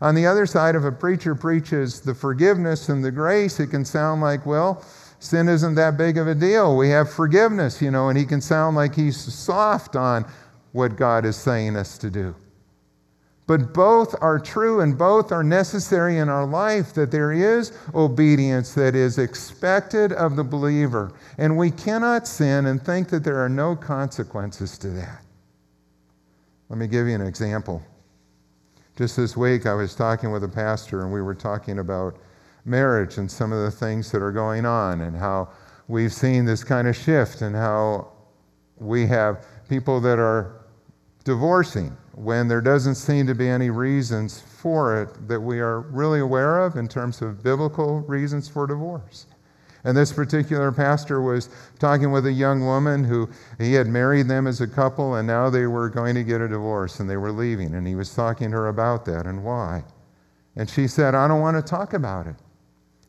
On 0.00 0.14
the 0.14 0.26
other 0.26 0.46
side, 0.46 0.76
if 0.76 0.84
a 0.84 0.92
preacher 0.92 1.34
preaches 1.34 2.00
the 2.00 2.14
forgiveness 2.14 2.88
and 2.88 3.04
the 3.04 3.10
grace, 3.10 3.58
it 3.58 3.68
can 3.68 3.84
sound 3.84 4.20
like, 4.20 4.46
well, 4.46 4.84
sin 5.18 5.48
isn't 5.48 5.74
that 5.74 5.96
big 5.96 6.18
of 6.18 6.28
a 6.28 6.34
deal. 6.34 6.76
We 6.76 6.88
have 6.90 7.12
forgiveness, 7.12 7.82
you 7.82 7.90
know, 7.90 8.08
and 8.08 8.16
he 8.16 8.24
can 8.24 8.40
sound 8.40 8.76
like 8.76 8.94
he's 8.94 9.16
soft 9.16 9.96
on 9.96 10.24
what 10.72 10.96
God 10.96 11.24
is 11.24 11.36
saying 11.36 11.76
us 11.76 11.98
to 11.98 12.10
do. 12.10 12.34
But 13.48 13.72
both 13.72 14.14
are 14.20 14.38
true 14.38 14.82
and 14.82 14.96
both 14.96 15.32
are 15.32 15.42
necessary 15.42 16.18
in 16.18 16.28
our 16.28 16.46
life 16.46 16.92
that 16.92 17.10
there 17.10 17.32
is 17.32 17.72
obedience 17.94 18.74
that 18.74 18.94
is 18.94 19.16
expected 19.16 20.12
of 20.12 20.36
the 20.36 20.44
believer. 20.44 21.12
And 21.38 21.56
we 21.56 21.70
cannot 21.70 22.28
sin 22.28 22.66
and 22.66 22.80
think 22.80 23.08
that 23.08 23.24
there 23.24 23.42
are 23.42 23.48
no 23.48 23.74
consequences 23.74 24.76
to 24.78 24.88
that. 24.90 25.22
Let 26.68 26.78
me 26.78 26.86
give 26.86 27.08
you 27.08 27.14
an 27.14 27.22
example. 27.22 27.82
Just 28.98 29.16
this 29.16 29.36
week, 29.36 29.64
I 29.64 29.74
was 29.74 29.94
talking 29.94 30.32
with 30.32 30.42
a 30.42 30.48
pastor, 30.48 31.02
and 31.02 31.12
we 31.12 31.22
were 31.22 31.32
talking 31.32 31.78
about 31.78 32.16
marriage 32.64 33.16
and 33.16 33.30
some 33.30 33.52
of 33.52 33.62
the 33.62 33.70
things 33.70 34.10
that 34.10 34.20
are 34.20 34.32
going 34.32 34.66
on, 34.66 35.02
and 35.02 35.16
how 35.16 35.50
we've 35.86 36.12
seen 36.12 36.44
this 36.44 36.64
kind 36.64 36.88
of 36.88 36.96
shift, 36.96 37.40
and 37.40 37.54
how 37.54 38.08
we 38.76 39.06
have 39.06 39.46
people 39.68 40.00
that 40.00 40.18
are 40.18 40.64
divorcing 41.22 41.96
when 42.14 42.48
there 42.48 42.60
doesn't 42.60 42.96
seem 42.96 43.24
to 43.28 43.36
be 43.36 43.48
any 43.48 43.70
reasons 43.70 44.40
for 44.40 45.00
it 45.00 45.28
that 45.28 45.40
we 45.40 45.60
are 45.60 45.82
really 45.82 46.18
aware 46.18 46.58
of 46.58 46.74
in 46.74 46.88
terms 46.88 47.22
of 47.22 47.40
biblical 47.40 48.00
reasons 48.00 48.48
for 48.48 48.66
divorce. 48.66 49.27
And 49.84 49.96
this 49.96 50.12
particular 50.12 50.72
pastor 50.72 51.22
was 51.22 51.48
talking 51.78 52.10
with 52.10 52.26
a 52.26 52.32
young 52.32 52.64
woman 52.64 53.04
who 53.04 53.28
he 53.58 53.74
had 53.74 53.86
married 53.86 54.28
them 54.28 54.46
as 54.46 54.60
a 54.60 54.66
couple, 54.66 55.14
and 55.14 55.26
now 55.26 55.50
they 55.50 55.66
were 55.66 55.88
going 55.88 56.14
to 56.16 56.24
get 56.24 56.40
a 56.40 56.48
divorce 56.48 57.00
and 57.00 57.08
they 57.08 57.16
were 57.16 57.32
leaving. 57.32 57.74
And 57.74 57.86
he 57.86 57.94
was 57.94 58.14
talking 58.14 58.50
to 58.50 58.56
her 58.56 58.68
about 58.68 59.04
that 59.04 59.26
and 59.26 59.44
why. 59.44 59.84
And 60.56 60.68
she 60.68 60.88
said, 60.88 61.14
I 61.14 61.28
don't 61.28 61.40
want 61.40 61.56
to 61.56 61.62
talk 61.62 61.92
about 61.92 62.26
it. 62.26 62.34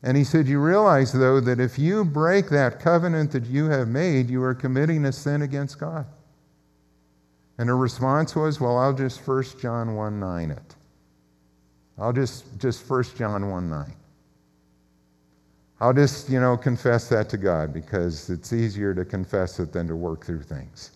And 0.02 0.16
he 0.16 0.24
said, 0.24 0.46
You 0.46 0.60
realize, 0.60 1.12
though, 1.12 1.40
that 1.40 1.60
if 1.60 1.78
you 1.78 2.04
break 2.04 2.48
that 2.50 2.80
covenant 2.80 3.32
that 3.32 3.46
you 3.46 3.66
have 3.66 3.88
made, 3.88 4.30
you 4.30 4.42
are 4.42 4.54
committing 4.54 5.04
a 5.04 5.12
sin 5.12 5.42
against 5.42 5.78
God. 5.78 6.06
And 7.58 7.68
her 7.68 7.76
response 7.76 8.34
was, 8.34 8.60
Well, 8.60 8.78
I'll 8.78 8.94
just 8.94 9.26
1 9.26 9.44
John 9.60 9.94
1 9.94 10.20
9 10.20 10.50
it. 10.52 10.76
I'll 11.98 12.12
just, 12.12 12.58
just 12.58 12.88
1 12.88 13.04
John 13.16 13.50
1 13.50 13.68
9. 13.68 13.94
I'll 15.80 15.94
just, 15.94 16.28
you 16.28 16.40
know, 16.40 16.56
confess 16.56 17.08
that 17.08 17.30
to 17.30 17.38
God 17.38 17.72
because 17.72 18.28
it's 18.28 18.52
easier 18.52 18.92
to 18.94 19.04
confess 19.04 19.58
it 19.58 19.72
than 19.72 19.88
to 19.88 19.96
work 19.96 20.26
through 20.26 20.42
things. 20.42 20.92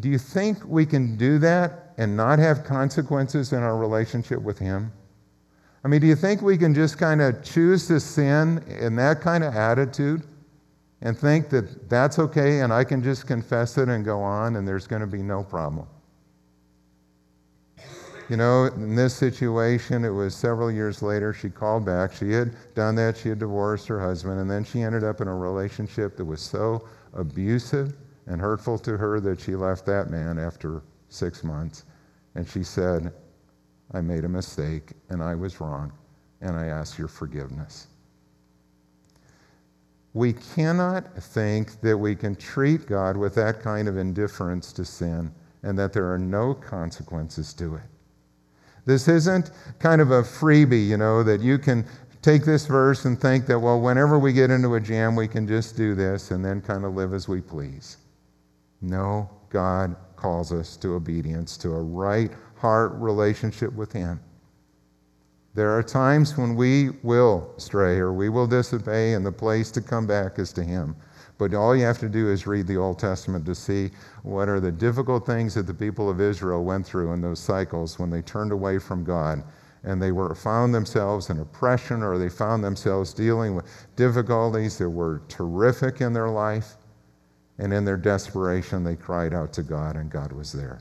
Do 0.00 0.08
you 0.08 0.18
think 0.18 0.64
we 0.64 0.86
can 0.86 1.16
do 1.16 1.38
that 1.38 1.94
and 1.96 2.16
not 2.16 2.38
have 2.38 2.62
consequences 2.62 3.52
in 3.52 3.62
our 3.62 3.76
relationship 3.76 4.40
with 4.40 4.58
Him? 4.58 4.92
I 5.84 5.88
mean, 5.88 6.00
do 6.00 6.06
you 6.06 6.14
think 6.14 6.40
we 6.42 6.56
can 6.56 6.74
just 6.74 6.98
kind 6.98 7.20
of 7.20 7.42
choose 7.42 7.88
to 7.88 7.98
sin 7.98 8.62
in 8.68 8.94
that 8.96 9.20
kind 9.20 9.42
of 9.42 9.54
attitude 9.54 10.22
and 11.00 11.18
think 11.18 11.48
that 11.50 11.88
that's 11.88 12.18
okay 12.18 12.60
and 12.60 12.72
I 12.72 12.84
can 12.84 13.02
just 13.02 13.26
confess 13.26 13.78
it 13.78 13.88
and 13.88 14.04
go 14.04 14.20
on 14.20 14.56
and 14.56 14.68
there's 14.68 14.86
going 14.86 15.00
to 15.00 15.06
be 15.06 15.22
no 15.22 15.42
problem? 15.42 15.86
You 18.28 18.36
know, 18.36 18.66
in 18.66 18.94
this 18.94 19.14
situation, 19.14 20.04
it 20.04 20.10
was 20.10 20.34
several 20.34 20.70
years 20.70 21.00
later, 21.00 21.32
she 21.32 21.48
called 21.48 21.86
back. 21.86 22.12
She 22.12 22.30
had 22.30 22.54
done 22.74 22.94
that, 22.96 23.16
she 23.16 23.30
had 23.30 23.38
divorced 23.38 23.88
her 23.88 23.98
husband, 23.98 24.38
and 24.38 24.50
then 24.50 24.64
she 24.64 24.82
ended 24.82 25.02
up 25.02 25.22
in 25.22 25.28
a 25.28 25.34
relationship 25.34 26.14
that 26.18 26.26
was 26.26 26.42
so 26.42 26.86
abusive 27.14 27.96
and 28.26 28.38
hurtful 28.38 28.78
to 28.80 28.98
her 28.98 29.18
that 29.20 29.40
she 29.40 29.56
left 29.56 29.86
that 29.86 30.10
man 30.10 30.38
after 30.38 30.82
six 31.08 31.42
months. 31.42 31.84
And 32.34 32.46
she 32.46 32.62
said, 32.62 33.14
I 33.92 34.02
made 34.02 34.24
a 34.24 34.28
mistake 34.28 34.92
and 35.08 35.22
I 35.22 35.34
was 35.34 35.58
wrong, 35.58 35.90
and 36.42 36.54
I 36.54 36.66
ask 36.66 36.98
your 36.98 37.08
forgiveness. 37.08 37.86
We 40.12 40.34
cannot 40.34 41.14
think 41.16 41.80
that 41.80 41.96
we 41.96 42.14
can 42.14 42.34
treat 42.34 42.86
God 42.86 43.16
with 43.16 43.34
that 43.36 43.62
kind 43.62 43.88
of 43.88 43.96
indifference 43.96 44.74
to 44.74 44.84
sin 44.84 45.32
and 45.62 45.78
that 45.78 45.94
there 45.94 46.12
are 46.12 46.18
no 46.18 46.52
consequences 46.52 47.54
to 47.54 47.76
it. 47.76 47.97
This 48.88 49.06
isn't 49.06 49.50
kind 49.80 50.00
of 50.00 50.12
a 50.12 50.22
freebie, 50.22 50.86
you 50.86 50.96
know, 50.96 51.22
that 51.22 51.42
you 51.42 51.58
can 51.58 51.84
take 52.22 52.46
this 52.46 52.66
verse 52.66 53.04
and 53.04 53.20
think 53.20 53.44
that, 53.44 53.58
well, 53.58 53.78
whenever 53.78 54.18
we 54.18 54.32
get 54.32 54.50
into 54.50 54.76
a 54.76 54.80
jam, 54.80 55.14
we 55.14 55.28
can 55.28 55.46
just 55.46 55.76
do 55.76 55.94
this 55.94 56.30
and 56.30 56.42
then 56.42 56.62
kind 56.62 56.86
of 56.86 56.94
live 56.94 57.12
as 57.12 57.28
we 57.28 57.42
please. 57.42 57.98
No, 58.80 59.28
God 59.50 59.94
calls 60.16 60.52
us 60.52 60.74
to 60.78 60.94
obedience, 60.94 61.58
to 61.58 61.74
a 61.74 61.82
right 61.82 62.32
heart 62.56 62.92
relationship 62.94 63.74
with 63.74 63.92
Him. 63.92 64.20
There 65.52 65.76
are 65.76 65.82
times 65.82 66.38
when 66.38 66.56
we 66.56 66.92
will 67.02 67.52
stray 67.58 67.98
or 67.98 68.14
we 68.14 68.30
will 68.30 68.46
disobey, 68.46 69.12
and 69.12 69.26
the 69.26 69.30
place 69.30 69.70
to 69.72 69.82
come 69.82 70.06
back 70.06 70.38
is 70.38 70.50
to 70.54 70.64
Him. 70.64 70.96
But 71.38 71.54
all 71.54 71.74
you 71.74 71.84
have 71.84 71.98
to 72.00 72.08
do 72.08 72.28
is 72.28 72.46
read 72.46 72.66
the 72.66 72.76
Old 72.76 72.98
Testament 72.98 73.46
to 73.46 73.54
see 73.54 73.90
what 74.24 74.48
are 74.48 74.60
the 74.60 74.72
difficult 74.72 75.24
things 75.24 75.54
that 75.54 75.66
the 75.66 75.74
people 75.74 76.10
of 76.10 76.20
Israel 76.20 76.64
went 76.64 76.84
through 76.84 77.12
in 77.12 77.20
those 77.20 77.38
cycles 77.38 77.98
when 77.98 78.10
they 78.10 78.22
turned 78.22 78.50
away 78.52 78.78
from 78.78 79.04
God 79.04 79.44
and 79.84 80.02
they 80.02 80.12
were 80.12 80.34
found 80.34 80.74
themselves 80.74 81.30
in 81.30 81.38
oppression 81.38 82.02
or 82.02 82.18
they 82.18 82.28
found 82.28 82.64
themselves 82.64 83.14
dealing 83.14 83.54
with 83.54 83.64
difficulties 83.96 84.76
that 84.78 84.90
were 84.90 85.22
terrific 85.28 86.00
in 86.00 86.12
their 86.12 86.28
life. 86.28 86.76
And 87.58 87.72
in 87.72 87.84
their 87.84 87.96
desperation, 87.96 88.84
they 88.84 88.94
cried 88.94 89.34
out 89.34 89.52
to 89.54 89.64
God, 89.64 89.96
and 89.96 90.10
God 90.10 90.32
was 90.32 90.52
there. 90.52 90.80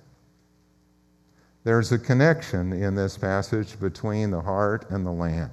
There's 1.63 1.91
a 1.91 1.97
connection 1.97 2.71
in 2.71 2.93
this 2.93 3.17
passage 3.17 3.79
between 3.79 4.29
the 4.29 4.41
heart 4.41 4.89
and 4.91 5.05
the 5.05 5.11
land. 5.11 5.51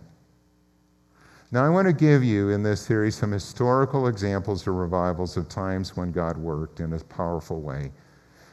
Now, 1.53 1.65
I 1.65 1.69
want 1.69 1.87
to 1.87 1.93
give 1.93 2.25
you 2.25 2.51
in 2.51 2.63
this 2.63 2.81
series 2.81 3.17
some 3.17 3.31
historical 3.31 4.09
examples 4.09 4.67
of 4.67 4.75
revivals 4.75 5.37
of 5.37 5.49
times 5.49 5.97
when 5.97 6.11
God 6.11 6.37
worked 6.37 6.81
in 6.81 6.93
a 6.93 6.99
powerful 6.99 7.61
way. 7.61 7.93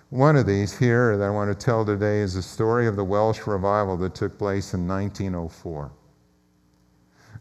One 0.09 0.35
of 0.35 0.45
these 0.45 0.77
here 0.77 1.15
that 1.17 1.23
I 1.23 1.29
want 1.29 1.49
to 1.49 1.65
tell 1.65 1.85
today 1.85 2.19
is 2.19 2.33
the 2.33 2.41
story 2.41 2.85
of 2.85 2.97
the 2.97 3.03
Welsh 3.03 3.47
revival 3.47 3.95
that 3.97 4.13
took 4.13 4.37
place 4.37 4.73
in 4.73 4.87
1904. 4.87 5.91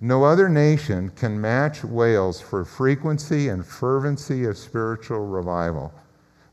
No 0.00 0.24
other 0.24 0.48
nation 0.48 1.10
can 1.10 1.38
match 1.38 1.84
Wales 1.84 2.40
for 2.40 2.64
frequency 2.64 3.48
and 3.48 3.66
fervency 3.66 4.44
of 4.44 4.56
spiritual 4.56 5.26
revival. 5.26 5.92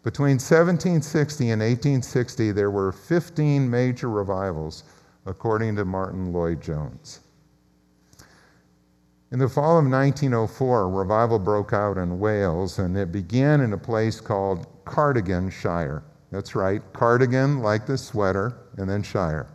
Between 0.04 0.40
1760 0.40 1.52
and 1.52 1.62
1860, 1.62 2.52
there 2.52 2.72
were 2.72 2.92
15 2.92 3.70
major 3.70 4.10
revivals, 4.10 4.84
according 5.26 5.76
to 5.76 5.86
Martyn 5.86 6.34
Lloyd-Jones. 6.34 7.22
In 9.30 9.40
the 9.40 9.50
fall 9.50 9.78
of 9.78 9.86
1904, 9.86 10.84
a 10.84 10.88
revival 10.88 11.38
broke 11.38 11.74
out 11.74 11.98
in 11.98 12.20
Wales, 12.20 12.80
and 12.80 12.96
it 12.96 13.12
began 13.12 13.60
in 13.60 13.74
a 13.74 13.78
place 13.78 14.22
called 14.22 14.68
Cardiganshire. 14.86 16.04
That's 16.32 16.56
right, 16.56 16.82
cardigan 16.94 17.60
like 17.60 17.86
the 17.86 17.98
sweater, 17.98 18.58
and 18.78 18.90
then 18.90 19.04
shire. 19.04 19.48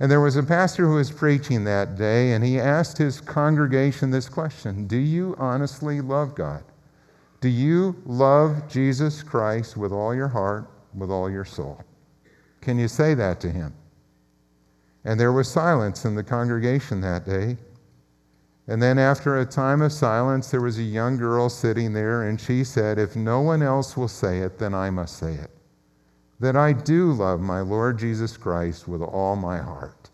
And 0.00 0.10
there 0.10 0.20
was 0.20 0.36
a 0.36 0.42
pastor 0.42 0.86
who 0.86 0.94
was 0.94 1.10
preaching 1.10 1.64
that 1.64 1.96
day, 1.96 2.32
and 2.32 2.44
he 2.44 2.58
asked 2.58 2.98
his 2.98 3.20
congregation 3.20 4.10
this 4.10 4.28
question 4.28 4.86
Do 4.86 4.96
you 4.96 5.34
honestly 5.38 6.00
love 6.00 6.34
God? 6.34 6.64
Do 7.40 7.48
you 7.48 7.96
love 8.04 8.68
Jesus 8.68 9.22
Christ 9.22 9.78
with 9.78 9.92
all 9.92 10.14
your 10.14 10.28
heart, 10.28 10.70
with 10.94 11.10
all 11.10 11.30
your 11.30 11.46
soul? 11.46 11.82
Can 12.60 12.78
you 12.78 12.88
say 12.88 13.14
that 13.14 13.40
to 13.40 13.50
him? 13.50 13.74
And 15.04 15.18
there 15.18 15.32
was 15.32 15.48
silence 15.48 16.04
in 16.04 16.14
the 16.14 16.24
congregation 16.24 17.00
that 17.00 17.24
day. 17.24 17.56
And 18.66 18.80
then, 18.80 18.98
after 18.98 19.38
a 19.38 19.46
time 19.46 19.82
of 19.82 19.92
silence, 19.92 20.50
there 20.50 20.60
was 20.60 20.78
a 20.78 20.82
young 20.82 21.16
girl 21.16 21.48
sitting 21.48 21.92
there, 21.92 22.28
and 22.28 22.40
she 22.40 22.62
said, 22.62 22.98
If 22.98 23.16
no 23.16 23.40
one 23.40 23.62
else 23.62 23.96
will 23.96 24.08
say 24.08 24.38
it, 24.40 24.58
then 24.58 24.74
I 24.74 24.90
must 24.90 25.18
say 25.18 25.34
it 25.34 25.50
that 26.40 26.56
I 26.56 26.72
do 26.72 27.12
love 27.12 27.40
my 27.40 27.60
Lord 27.60 27.98
Jesus 27.98 28.36
Christ 28.36 28.88
with 28.88 29.02
all 29.02 29.36
my 29.36 29.58
heart. 29.58 30.08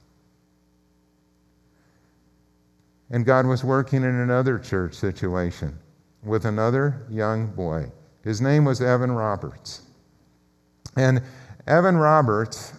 And 3.11 3.25
God 3.25 3.47
was 3.47 3.63
working 3.63 4.03
in 4.03 4.17
another 4.17 4.59
church 4.59 4.95
situation 4.95 5.79
with 6.25 6.45
another 6.45 7.07
young 7.09 7.47
boy. 7.47 7.93
His 8.25 8.41
name 8.41 8.65
was 8.65 8.83
Evan 8.83 9.13
Roberts. 9.13 9.83
And 10.97 11.23
Evan 11.69 11.97
Roberts 11.97 12.75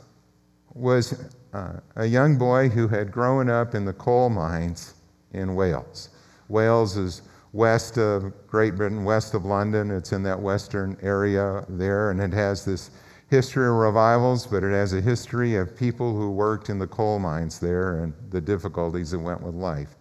was 0.74 1.30
uh, 1.54 1.80
a 1.96 2.06
young 2.06 2.38
boy 2.38 2.68
who 2.68 2.90
had 2.90 3.14
grown 3.14 3.50
up 3.50 3.74
in 3.74 3.86
the 3.86 3.94
coal 3.94 4.30
mines 4.30 4.96
in 5.38 5.56
Wales. 5.56 6.10
Wales 6.50 6.98
is 6.98 7.22
west 7.54 7.98
of 7.98 8.34
Great 8.48 8.76
Britain, 8.76 9.04
west 9.04 9.34
of 9.34 9.46
London. 9.46 9.92
It's 9.92 10.12
in 10.12 10.24
that 10.24 10.40
western 10.40 10.98
area 11.02 11.66
there, 11.70 12.12
and 12.12 12.22
it 12.22 12.34
has 12.34 12.66
this 12.66 12.92
history 13.30 13.68
of 13.68 13.74
revivals, 13.74 14.48
but 14.48 14.64
it 14.64 14.72
has 14.72 14.94
a 14.94 15.02
history 15.02 15.56
of 15.56 15.76
people 15.76 16.16
who 16.16 16.32
worked 16.32 16.70
in 16.70 16.80
the 16.80 16.88
coal 16.88 17.20
mines 17.20 17.60
there 17.60 18.04
and 18.04 18.14
the 18.30 18.42
difficulties 18.42 19.12
that 19.12 19.20
went 19.20 19.42
with 19.42 19.56
life. 19.56 19.96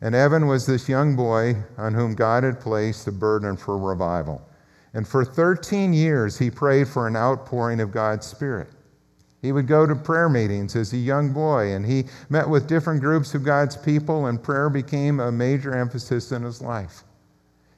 And 0.00 0.14
Evan 0.14 0.46
was 0.46 0.66
this 0.66 0.88
young 0.88 1.14
boy 1.14 1.56
on 1.78 1.94
whom 1.94 2.14
God 2.14 2.42
had 2.42 2.60
placed 2.60 3.04
the 3.04 3.12
burden 3.12 3.56
for 3.56 3.78
revival. 3.78 4.42
And 4.94 5.06
for 5.06 5.24
13 5.24 5.92
years, 5.92 6.38
he 6.38 6.50
prayed 6.50 6.88
for 6.88 7.06
an 7.06 7.16
outpouring 7.16 7.80
of 7.80 7.92
God's 7.92 8.26
Spirit. 8.26 8.68
He 9.42 9.52
would 9.52 9.66
go 9.66 9.86
to 9.86 9.94
prayer 9.96 10.28
meetings 10.28 10.76
as 10.76 10.92
a 10.92 10.96
young 10.96 11.32
boy, 11.32 11.72
and 11.72 11.84
he 11.84 12.04
met 12.30 12.48
with 12.48 12.68
different 12.68 13.00
groups 13.00 13.34
of 13.34 13.42
God's 13.42 13.76
people, 13.76 14.26
and 14.26 14.42
prayer 14.42 14.70
became 14.70 15.18
a 15.18 15.32
major 15.32 15.74
emphasis 15.74 16.30
in 16.30 16.42
his 16.42 16.62
life. 16.62 17.02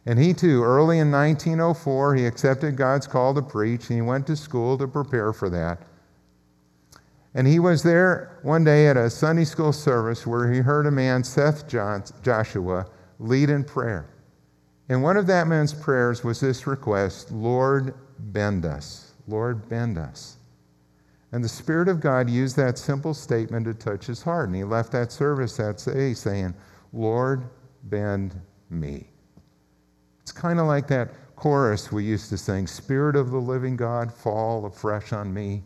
And 0.07 0.19
he 0.19 0.35
too, 0.35 0.63
early 0.63 0.99
in 0.99 1.11
1904, 1.11 2.15
he 2.15 2.27
accepted 2.27 2.77
God's 2.77 3.07
call 3.07 3.35
to 3.35 3.43
preach 3.43 3.89
and 3.89 3.97
he 3.97 4.03
went 4.03 4.27
to 4.27 4.37
school 4.37 4.77
to 4.77 4.87
prepare 4.87 5.33
for 5.33 5.49
that. 5.49 5.79
And 7.35 7.47
he 7.47 7.59
was 7.59 7.83
there 7.83 8.39
one 8.43 8.65
day 8.65 8.87
at 8.87 8.97
a 8.97 9.09
Sunday 9.09 9.45
school 9.45 9.73
service 9.73 10.27
where 10.27 10.53
he 10.53 10.61
heard 10.61 10.87
a 10.87 10.91
man, 10.91 11.25
Seth 11.25 11.67
Joshua, 11.67 12.87
lead 13.19 13.51
in 13.51 13.65
prayer. 13.65 14.11
And 14.91 15.03
one 15.03 15.17
of 15.17 15.27
that 15.29 15.47
man's 15.47 15.73
prayers 15.73 16.23
was 16.23 16.39
this 16.39 16.67
request 16.67 17.33
Lord, 17.33 17.95
bend 18.19 18.67
us. 18.67 19.13
Lord, 19.27 19.69
bend 19.71 19.97
us. 19.97 20.37
And 21.35 21.43
the 21.43 21.49
Spirit 21.49 21.89
of 21.89 21.99
God 21.99 22.31
used 22.31 22.55
that 22.59 22.79
simple 22.79 23.13
statement 23.13 23.67
to 23.67 23.75
touch 23.75 24.07
his 24.07 24.23
heart. 24.23 24.47
And 24.47 24.55
he 24.55 24.63
left 24.63 24.93
that 24.93 25.11
service 25.11 25.57
that 25.57 25.79
day 25.79 26.15
saying, 26.15 26.55
Lord, 26.93 27.49
bend 27.83 28.41
me. 28.71 29.09
It's 30.23 30.31
kind 30.31 30.61
of 30.61 30.67
like 30.67 30.87
that 30.87 31.11
chorus 31.35 31.91
we 31.91 32.05
used 32.05 32.29
to 32.29 32.39
sing 32.39 32.69
Spirit 32.69 33.17
of 33.17 33.33
the 33.33 33.39
living 33.39 33.75
God, 33.75 34.15
fall 34.15 34.65
afresh 34.65 35.13
on 35.13 35.35
me. 35.35 35.65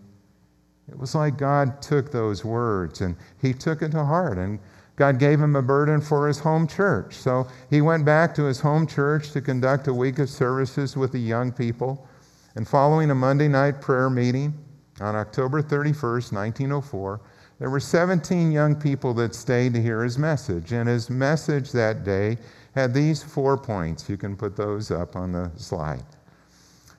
It 0.89 0.99
was 0.99 1.15
like 1.15 1.37
God 1.37 1.83
took 1.83 2.11
those 2.11 2.47
words 2.47 3.03
and 3.03 3.15
he 3.43 3.53
took 3.53 3.83
it 3.83 3.91
to 3.91 4.03
heart. 4.03 4.39
And 4.39 4.61
God 4.97 5.19
gave 5.19 5.39
him 5.39 5.55
a 5.55 5.61
burden 5.61 6.01
for 6.01 6.27
his 6.27 6.39
home 6.39 6.67
church. 6.67 7.13
So 7.13 7.47
he 7.69 7.83
went 7.83 8.07
back 8.07 8.35
to 8.37 8.45
his 8.45 8.59
home 8.59 8.87
church 8.87 9.33
to 9.33 9.43
conduct 9.43 9.87
a 9.87 9.93
week 9.93 10.19
of 10.19 10.31
services 10.31 10.97
with 10.97 11.13
the 11.13 11.21
young 11.21 11.53
people. 11.53 12.09
And 12.55 12.67
following 12.67 13.11
a 13.11 13.15
Monday 13.15 13.49
night 13.49 13.83
prayer 13.83 14.09
meeting 14.09 14.59
on 15.01 15.17
October 15.17 15.63
31st, 15.63 16.33
1904, 16.33 17.21
there 17.59 17.71
were 17.71 17.81
17 17.81 18.53
young 18.53 18.77
people 18.77 19.15
that 19.15 19.35
stayed 19.35 19.75
to 19.75 19.83
hear 19.83 20.05
his 20.05 20.19
message. 20.19 20.73
And 20.73 20.89
his 20.89 21.11
message 21.11 21.73
that 21.73 22.05
day 22.05 22.39
had 22.75 22.95
these 22.95 23.23
four 23.23 23.57
points. 23.57 24.09
You 24.09 24.17
can 24.17 24.37
put 24.37 24.57
those 24.57 24.91
up 24.91 25.17
on 25.17 25.33
the 25.33 25.51
slide. 25.57 26.05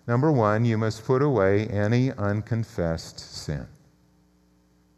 Number 0.08 0.32
one, 0.32 0.66
you 0.66 0.78
must 0.78 1.06
put 1.06 1.22
away 1.22 1.68
any 1.68 2.12
unconfessed 2.12 3.20
sin. 3.20 3.68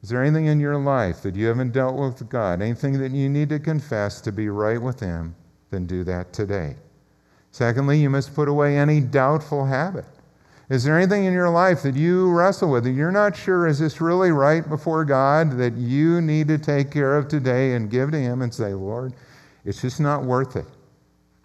Is 0.01 0.09
there 0.09 0.23
anything 0.23 0.47
in 0.47 0.59
your 0.59 0.77
life 0.77 1.21
that 1.21 1.35
you 1.35 1.45
haven't 1.47 1.73
dealt 1.73 1.95
with 1.95 2.27
God, 2.27 2.61
anything 2.61 2.97
that 2.99 3.11
you 3.11 3.29
need 3.29 3.49
to 3.49 3.59
confess 3.59 4.19
to 4.21 4.31
be 4.31 4.49
right 4.49 4.81
with 4.81 4.99
Him? 4.99 5.35
Then 5.69 5.85
do 5.85 6.03
that 6.05 6.33
today. 6.33 6.75
Secondly, 7.51 7.99
you 7.99 8.09
must 8.09 8.33
put 8.33 8.47
away 8.47 8.77
any 8.77 8.99
doubtful 8.99 9.65
habit. 9.65 10.05
Is 10.71 10.86
there 10.86 10.97
anything 10.97 11.25
in 11.25 11.34
your 11.34 11.49
life 11.49 11.84
that 11.84 11.97
you 11.97 12.31
wrestle 12.31 12.71
with 12.71 12.86
that 12.86 12.91
you're 12.91 13.12
not 13.12 13.36
sure 13.36 13.67
is 13.67 13.79
this 13.79 13.99
really 13.99 14.31
right 14.31 14.67
before 14.69 15.03
God 15.03 15.57
that 15.57 15.73
you 15.73 16.21
need 16.21 16.47
to 16.47 16.57
take 16.57 16.91
care 16.91 17.17
of 17.17 17.27
today 17.27 17.73
and 17.73 17.89
give 17.89 18.12
to 18.12 18.17
Him 18.17 18.41
and 18.41 18.53
say, 18.53 18.73
Lord, 18.73 19.12
it's 19.65 19.81
just 19.81 19.99
not 19.99 20.23
worth 20.23 20.55
it. 20.55 20.63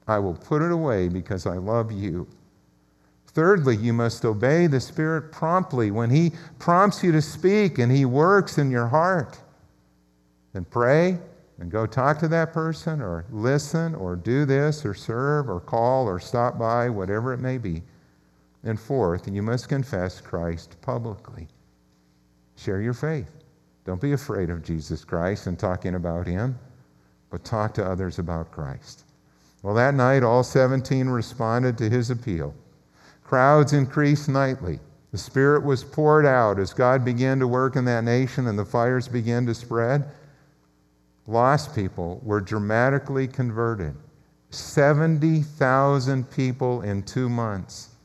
I 0.06 0.20
will 0.20 0.34
put 0.34 0.62
it 0.62 0.70
away 0.70 1.08
because 1.08 1.44
I 1.44 1.56
love 1.56 1.90
you. 1.90 2.28
Thirdly, 3.26 3.74
you 3.74 3.92
must 3.92 4.24
obey 4.24 4.68
the 4.68 4.78
Spirit 4.78 5.32
promptly. 5.32 5.90
When 5.90 6.08
He 6.08 6.30
prompts 6.60 7.02
you 7.02 7.10
to 7.10 7.20
speak 7.20 7.80
and 7.80 7.90
He 7.90 8.04
works 8.04 8.58
in 8.58 8.70
your 8.70 8.86
heart, 8.86 9.40
then 10.52 10.66
pray 10.66 11.18
and 11.58 11.68
go 11.68 11.84
talk 11.84 12.20
to 12.20 12.28
that 12.28 12.52
person 12.52 13.02
or 13.02 13.24
listen 13.32 13.92
or 13.96 14.14
do 14.14 14.44
this 14.44 14.86
or 14.86 14.94
serve 14.94 15.50
or 15.50 15.58
call 15.58 16.06
or 16.06 16.20
stop 16.20 16.60
by, 16.60 16.88
whatever 16.88 17.32
it 17.32 17.40
may 17.40 17.58
be. 17.58 17.82
And 18.66 18.78
fourth, 18.78 19.26
you 19.26 19.42
must 19.42 19.70
confess 19.70 20.20
Christ 20.20 20.76
publicly. 20.82 21.48
Share 22.56 22.82
your 22.82 22.94
faith. 22.94 23.30
Don't 23.84 24.00
be 24.00 24.12
afraid 24.12 24.50
of 24.50 24.62
Jesus 24.62 25.04
Christ 25.04 25.46
and 25.46 25.58
talking 25.58 25.94
about 25.94 26.26
Him 26.26 26.58
but 27.30 27.44
talk 27.44 27.74
to 27.74 27.84
others 27.84 28.18
about 28.18 28.50
Christ. 28.50 29.04
Well, 29.62 29.74
that 29.74 29.94
night, 29.94 30.22
all 30.22 30.42
17 30.42 31.08
responded 31.08 31.76
to 31.78 31.90
his 31.90 32.10
appeal. 32.10 32.54
Crowds 33.24 33.72
increased 33.72 34.28
nightly. 34.28 34.78
The 35.12 35.18
Spirit 35.18 35.64
was 35.64 35.82
poured 35.82 36.26
out 36.26 36.58
as 36.58 36.72
God 36.72 37.04
began 37.04 37.38
to 37.40 37.48
work 37.48 37.76
in 37.76 37.84
that 37.86 38.04
nation 38.04 38.46
and 38.46 38.58
the 38.58 38.64
fires 38.64 39.08
began 39.08 39.46
to 39.46 39.54
spread. 39.54 40.04
Lost 41.26 41.74
people 41.74 42.20
were 42.22 42.40
dramatically 42.40 43.26
converted. 43.26 43.94
70,000 44.50 46.30
people 46.30 46.82
in 46.82 47.02
two 47.02 47.28
months. 47.28 47.95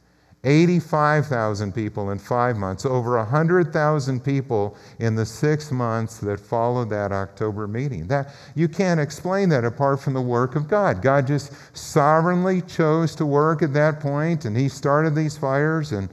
85,000 0.44 1.72
people 1.74 2.10
in 2.10 2.18
five 2.18 2.58
months, 2.58 2.84
over 2.84 3.18
100,000 3.18 4.24
people 4.24 4.76
in 4.98 5.14
the 5.16 5.26
six 5.26 5.72
months 5.72 6.18
that 6.18 6.40
followed 6.40 6.90
that 6.90 7.12
October 7.12 7.68
meeting. 7.68 8.08
That, 8.08 8.34
you 8.56 8.68
can't 8.68 9.00
explain 9.00 9.50
that 9.50 9.64
apart 9.64 10.02
from 10.02 10.14
the 10.14 10.22
work 10.22 10.56
of 10.56 10.68
God. 10.68 11.04
God 11.04 11.28
just 11.28 11.54
sovereignly 11.78 12.62
chose 12.64 13.14
to 13.16 13.26
work 13.26 13.62
at 13.62 13.74
that 13.74 14.00
point, 14.00 14.46
and 14.46 14.58
He 14.58 14.68
started 14.68 15.14
these 15.14 15.38
fires, 15.38 15.92
and 15.92 16.10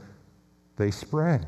they 0.77 0.91
spread. 0.91 1.47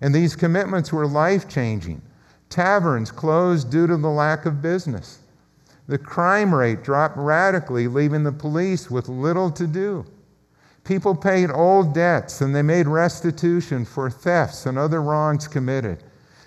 And 0.00 0.14
these 0.14 0.36
commitments 0.36 0.92
were 0.92 1.06
life 1.06 1.48
changing. 1.48 2.00
Taverns 2.48 3.10
closed 3.10 3.70
due 3.70 3.88
to 3.88 3.96
the 3.96 4.08
lack 4.08 4.46
of 4.46 4.62
business. 4.62 5.18
The 5.88 5.98
crime 5.98 6.54
rate 6.54 6.84
dropped 6.84 7.16
radically, 7.16 7.88
leaving 7.88 8.22
the 8.22 8.32
police 8.32 8.88
with 8.88 9.08
little 9.08 9.50
to 9.50 9.66
do. 9.66 10.06
People 10.86 11.16
paid 11.16 11.50
old 11.50 11.92
debts 11.92 12.40
and 12.40 12.54
they 12.54 12.62
made 12.62 12.86
restitution 12.86 13.84
for 13.84 14.08
thefts 14.08 14.66
and 14.66 14.78
other 14.78 15.02
wrongs 15.02 15.48
committed. 15.48 16.04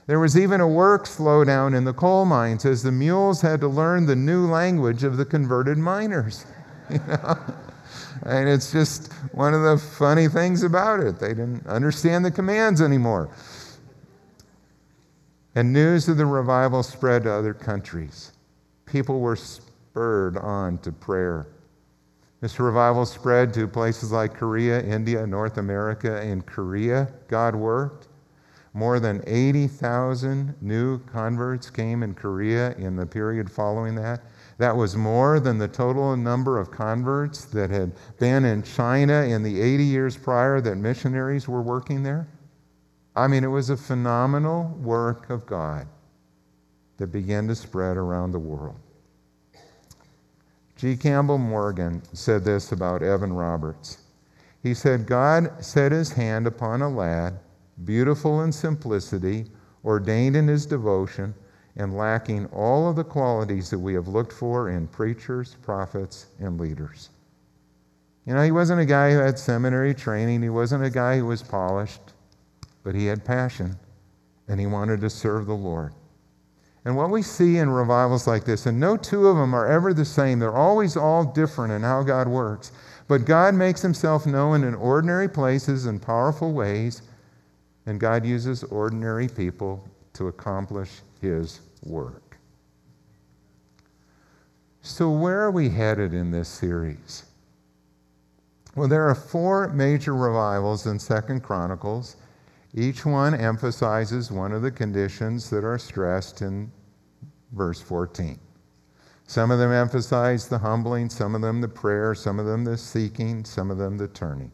There 0.07 0.19
was 0.19 0.37
even 0.37 0.61
a 0.61 0.67
work 0.67 1.05
slowdown 1.05 1.75
in 1.75 1.83
the 1.83 1.93
coal 1.93 2.23
mines 2.25 2.65
as 2.65 2.81
the 2.81 2.91
mules 2.91 3.41
had 3.41 3.59
to 3.59 3.67
learn 3.67 4.05
the 4.05 4.15
new 4.15 4.49
language 4.49 5.03
of 5.03 5.17
the 5.17 5.25
converted 5.25 5.77
miners. 5.77 6.45
You 6.89 6.97
know? 7.05 7.37
And 8.23 8.49
it's 8.49 8.71
just 8.71 9.13
one 9.31 9.53
of 9.53 9.61
the 9.61 9.77
funny 9.77 10.27
things 10.27 10.63
about 10.63 11.01
it. 11.01 11.19
They 11.19 11.29
didn't 11.29 11.67
understand 11.67 12.25
the 12.25 12.31
commands 12.31 12.81
anymore. 12.81 13.29
And 15.53 15.71
news 15.71 16.09
of 16.09 16.17
the 16.17 16.25
revival 16.25 16.81
spread 16.81 17.23
to 17.23 17.31
other 17.31 17.53
countries. 17.53 18.31
People 18.87 19.19
were 19.19 19.35
spurred 19.35 20.35
on 20.37 20.79
to 20.79 20.91
prayer. 20.91 21.45
This 22.41 22.59
revival 22.59 23.05
spread 23.05 23.53
to 23.55 23.67
places 23.67 24.11
like 24.11 24.33
Korea, 24.33 24.81
India, 24.81 25.27
North 25.27 25.57
America. 25.57 26.21
In 26.21 26.41
Korea, 26.41 27.11
God 27.27 27.53
worked. 27.53 28.07
More 28.73 28.99
than 28.99 29.21
80,000 29.27 30.55
new 30.61 30.99
converts 30.99 31.69
came 31.69 32.01
in 32.01 32.13
Korea 32.13 32.75
in 32.75 32.95
the 32.95 33.05
period 33.05 33.51
following 33.51 33.95
that. 33.95 34.21
That 34.57 34.75
was 34.75 34.95
more 34.95 35.39
than 35.39 35.57
the 35.57 35.67
total 35.67 36.15
number 36.15 36.59
of 36.59 36.71
converts 36.71 37.45
that 37.45 37.69
had 37.71 37.93
been 38.19 38.45
in 38.45 38.63
China 38.63 39.23
in 39.23 39.43
the 39.43 39.59
80 39.59 39.83
years 39.83 40.15
prior 40.15 40.61
that 40.61 40.75
missionaries 40.75 41.47
were 41.47 41.61
working 41.61 42.03
there. 42.03 42.27
I 43.15 43.27
mean, 43.27 43.43
it 43.43 43.47
was 43.47 43.69
a 43.69 43.77
phenomenal 43.77 44.69
work 44.81 45.29
of 45.29 45.45
God 45.45 45.87
that 46.97 47.07
began 47.07 47.47
to 47.47 47.55
spread 47.55 47.97
around 47.97 48.31
the 48.31 48.39
world. 48.39 48.79
G. 50.79 50.95
Campbell 50.95 51.37
Morgan 51.37 52.01
said 52.13 52.45
this 52.45 52.71
about 52.71 53.03
Evan 53.03 53.33
Roberts. 53.33 53.97
He 54.63 54.73
said, 54.73 55.05
God 55.05 55.51
set 55.59 55.91
his 55.91 56.13
hand 56.13 56.47
upon 56.47 56.81
a 56.81 56.87
lad, 56.87 57.37
beautiful 57.83 58.43
in 58.43 58.53
simplicity, 58.53 59.47
ordained 59.83 60.37
in 60.37 60.47
his 60.47 60.65
devotion, 60.65 61.35
and 61.75 61.97
lacking 61.97 62.45
all 62.45 62.89
of 62.89 62.95
the 62.95 63.03
qualities 63.03 63.69
that 63.71 63.79
we 63.79 63.93
have 63.93 64.07
looked 64.07 64.31
for 64.31 64.69
in 64.69 64.87
preachers, 64.87 65.57
prophets, 65.61 66.27
and 66.39 66.57
leaders. 66.57 67.09
You 68.25 68.33
know, 68.33 68.41
he 68.41 68.51
wasn't 68.51 68.79
a 68.79 68.85
guy 68.85 69.11
who 69.11 69.19
had 69.19 69.37
seminary 69.37 69.93
training, 69.93 70.41
he 70.41 70.49
wasn't 70.49 70.85
a 70.85 70.89
guy 70.89 71.17
who 71.17 71.25
was 71.25 71.43
polished, 71.43 72.13
but 72.83 72.95
he 72.95 73.05
had 73.05 73.25
passion 73.25 73.75
and 74.47 74.61
he 74.61 74.65
wanted 74.65 75.01
to 75.01 75.09
serve 75.09 75.45
the 75.45 75.53
Lord. 75.53 75.93
And 76.85 76.95
what 76.95 77.09
we 77.09 77.21
see 77.21 77.57
in 77.57 77.69
revivals 77.69 78.25
like 78.25 78.45
this, 78.45 78.65
and 78.65 78.79
no 78.79 78.95
two 78.95 79.27
of 79.27 79.35
them 79.35 79.53
are 79.53 79.67
ever 79.67 79.93
the 79.93 80.05
same, 80.05 80.39
they're 80.39 80.55
always 80.55 80.95
all 80.95 81.23
different 81.23 81.73
in 81.73 81.81
how 81.81 82.03
God 82.03 82.27
works. 82.27 82.71
But 83.07 83.25
God 83.25 83.53
makes 83.55 83.81
himself 83.81 84.25
known 84.25 84.63
in 84.63 84.75
ordinary 84.75 85.27
places 85.27 85.87
and 85.87 86.01
powerful 86.01 86.53
ways, 86.53 87.01
and 87.85 87.99
God 87.99 88.25
uses 88.25 88.63
ordinary 88.63 89.27
people 89.27 89.83
to 90.13 90.27
accomplish 90.27 91.01
his 91.21 91.59
work. 91.83 92.37
So, 94.81 95.09
where 95.09 95.41
are 95.41 95.51
we 95.51 95.69
headed 95.69 96.13
in 96.13 96.31
this 96.31 96.47
series? 96.47 97.23
Well, 98.75 98.87
there 98.87 99.07
are 99.09 99.15
four 99.15 99.67
major 99.69 100.15
revivals 100.15 100.85
in 100.85 100.99
Second 100.99 101.41
Chronicles. 101.41 102.15
Each 102.73 103.05
one 103.05 103.33
emphasizes 103.33 104.31
one 104.31 104.51
of 104.51 104.61
the 104.61 104.71
conditions 104.71 105.49
that 105.49 105.63
are 105.63 105.79
stressed 105.79 106.41
in 106.41 106.71
verse 107.51 107.81
14. 107.81 108.39
Some 109.25 109.51
of 109.51 109.59
them 109.59 109.71
emphasize 109.71 110.47
the 110.47 110.57
humbling, 110.57 111.09
some 111.09 111.35
of 111.35 111.41
them 111.41 111.61
the 111.61 111.67
prayer, 111.67 112.13
some 112.13 112.39
of 112.39 112.45
them 112.45 112.63
the 112.63 112.77
seeking, 112.77 113.43
some 113.43 113.71
of 113.71 113.77
them 113.77 113.97
the 113.97 114.07
turning. 114.07 114.51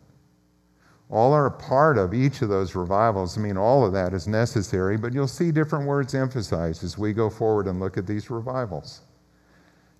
All 1.09 1.33
are 1.33 1.45
a 1.45 1.51
part 1.51 1.97
of 1.97 2.13
each 2.13 2.41
of 2.41 2.49
those 2.49 2.73
revivals. 2.73 3.37
I 3.37 3.41
mean, 3.41 3.57
all 3.57 3.85
of 3.85 3.93
that 3.93 4.13
is 4.13 4.27
necessary, 4.27 4.97
but 4.97 5.13
you'll 5.13 5.27
see 5.27 5.51
different 5.51 5.85
words 5.85 6.15
emphasized 6.15 6.83
as 6.83 6.97
we 6.97 7.13
go 7.13 7.29
forward 7.29 7.67
and 7.67 7.79
look 7.79 7.97
at 7.97 8.07
these 8.07 8.29
revivals. 8.29 9.01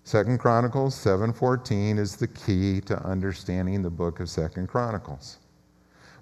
Second 0.04 0.38
Chronicles 0.38 0.94
7:14 0.94 1.98
is 1.98 2.16
the 2.16 2.28
key 2.28 2.80
to 2.82 3.02
understanding 3.04 3.82
the 3.82 3.90
book 3.90 4.20
of 4.20 4.28
Second 4.28 4.68
Chronicles. 4.68 5.38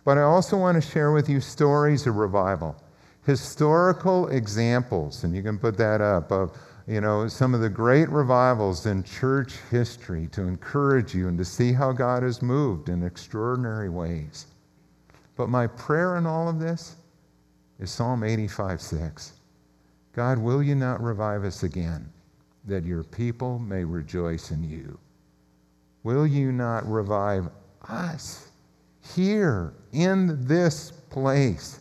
But 0.05 0.19
I 0.19 0.23
also 0.23 0.59
want 0.59 0.81
to 0.83 0.87
share 0.87 1.13
with 1.13 1.31
you 1.31 1.41
stories 1.41 2.07
of 2.07 2.17
revival, 2.17 2.77
historical 3.25 4.29
examples, 4.29 5.25
and 5.25 5.35
you 5.35 5.43
can 5.43 5.59
put 5.59 5.79
that 5.79 6.03
up 6.03 6.31
of 6.31 6.57
you 6.87 7.01
know 7.01 7.27
some 7.27 7.55
of 7.55 7.63
the 7.63 7.71
great 7.71 8.11
revivals 8.11 8.85
in 8.85 9.03
church 9.03 9.55
history 9.71 10.29
to 10.33 10.43
encourage 10.43 11.15
you 11.15 11.29
and 11.29 11.39
to 11.39 11.45
see 11.45 11.73
how 11.73 11.93
God 11.93 12.23
has 12.23 12.43
moved 12.43 12.91
in 12.91 13.03
extraordinary 13.03 13.89
ways. 13.89 14.47
But 15.37 15.49
my 15.49 15.67
prayer 15.67 16.17
in 16.17 16.27
all 16.27 16.49
of 16.49 16.61
this 16.61 16.97
is 17.81 17.91
Psalm 17.91 18.23
85 18.23 18.83
6. 18.83 19.33
God, 20.13 20.39
will 20.39 20.63
you 20.63 20.75
not 20.75 21.03
revive 21.03 21.45
us 21.45 21.63
again, 21.63 22.13
that 22.67 22.85
your 22.85 23.03
people 23.03 23.59
may 23.59 23.83
rejoice 23.85 24.51
in 24.51 24.63
you? 24.63 24.99
Will 26.03 26.27
you 26.27 26.53
not 26.53 26.89
revive 26.89 27.49
us 27.89 28.44
here 29.15 29.75
in 29.93 30.47
this 30.47 30.91
place 31.11 31.81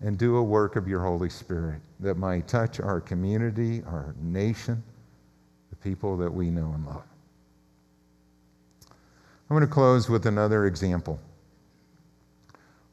and 0.00 0.18
do 0.18 0.36
a 0.36 0.42
work 0.42 0.76
of 0.76 0.86
your 0.86 1.00
Holy 1.00 1.30
Spirit 1.30 1.80
that 2.00 2.16
might 2.16 2.46
touch 2.46 2.80
our 2.80 3.00
community, 3.00 3.82
our 3.86 4.14
nation, 4.20 4.82
the 5.70 5.76
people 5.76 6.16
that 6.16 6.32
we 6.32 6.50
know 6.50 6.72
and 6.74 6.86
love? 6.86 7.02
I'm 9.48 9.56
going 9.56 9.60
to 9.60 9.72
close 9.72 10.08
with 10.08 10.26
another 10.26 10.66
example. 10.66 11.20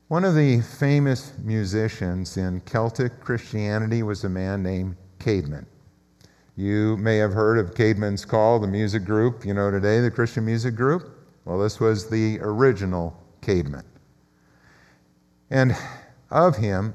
One 0.08 0.24
of 0.24 0.36
the 0.36 0.62
famous 0.62 1.34
musicians 1.44 2.38
in 2.38 2.62
Celtic 2.62 3.20
Christianity 3.20 4.04
was 4.04 4.24
a 4.24 4.30
man 4.30 4.62
named 4.62 4.96
Caedmon. 5.20 5.66
You 6.56 6.98
may 6.98 7.18
have 7.18 7.34
heard 7.34 7.58
of 7.58 7.74
Caedmon's 7.74 8.24
Call, 8.24 8.60
the 8.60 8.68
music 8.68 9.06
group, 9.06 9.44
you 9.44 9.56
know, 9.56 9.72
today, 9.72 10.00
the 10.02 10.12
Christian 10.12 10.46
music 10.46 10.76
group. 10.76 11.10
Well, 11.46 11.58
this 11.58 11.80
was 11.80 12.08
the 12.08 12.40
original 12.42 13.20
Caedmon. 13.44 13.84
And 15.50 15.76
of 16.32 16.58
him, 16.58 16.94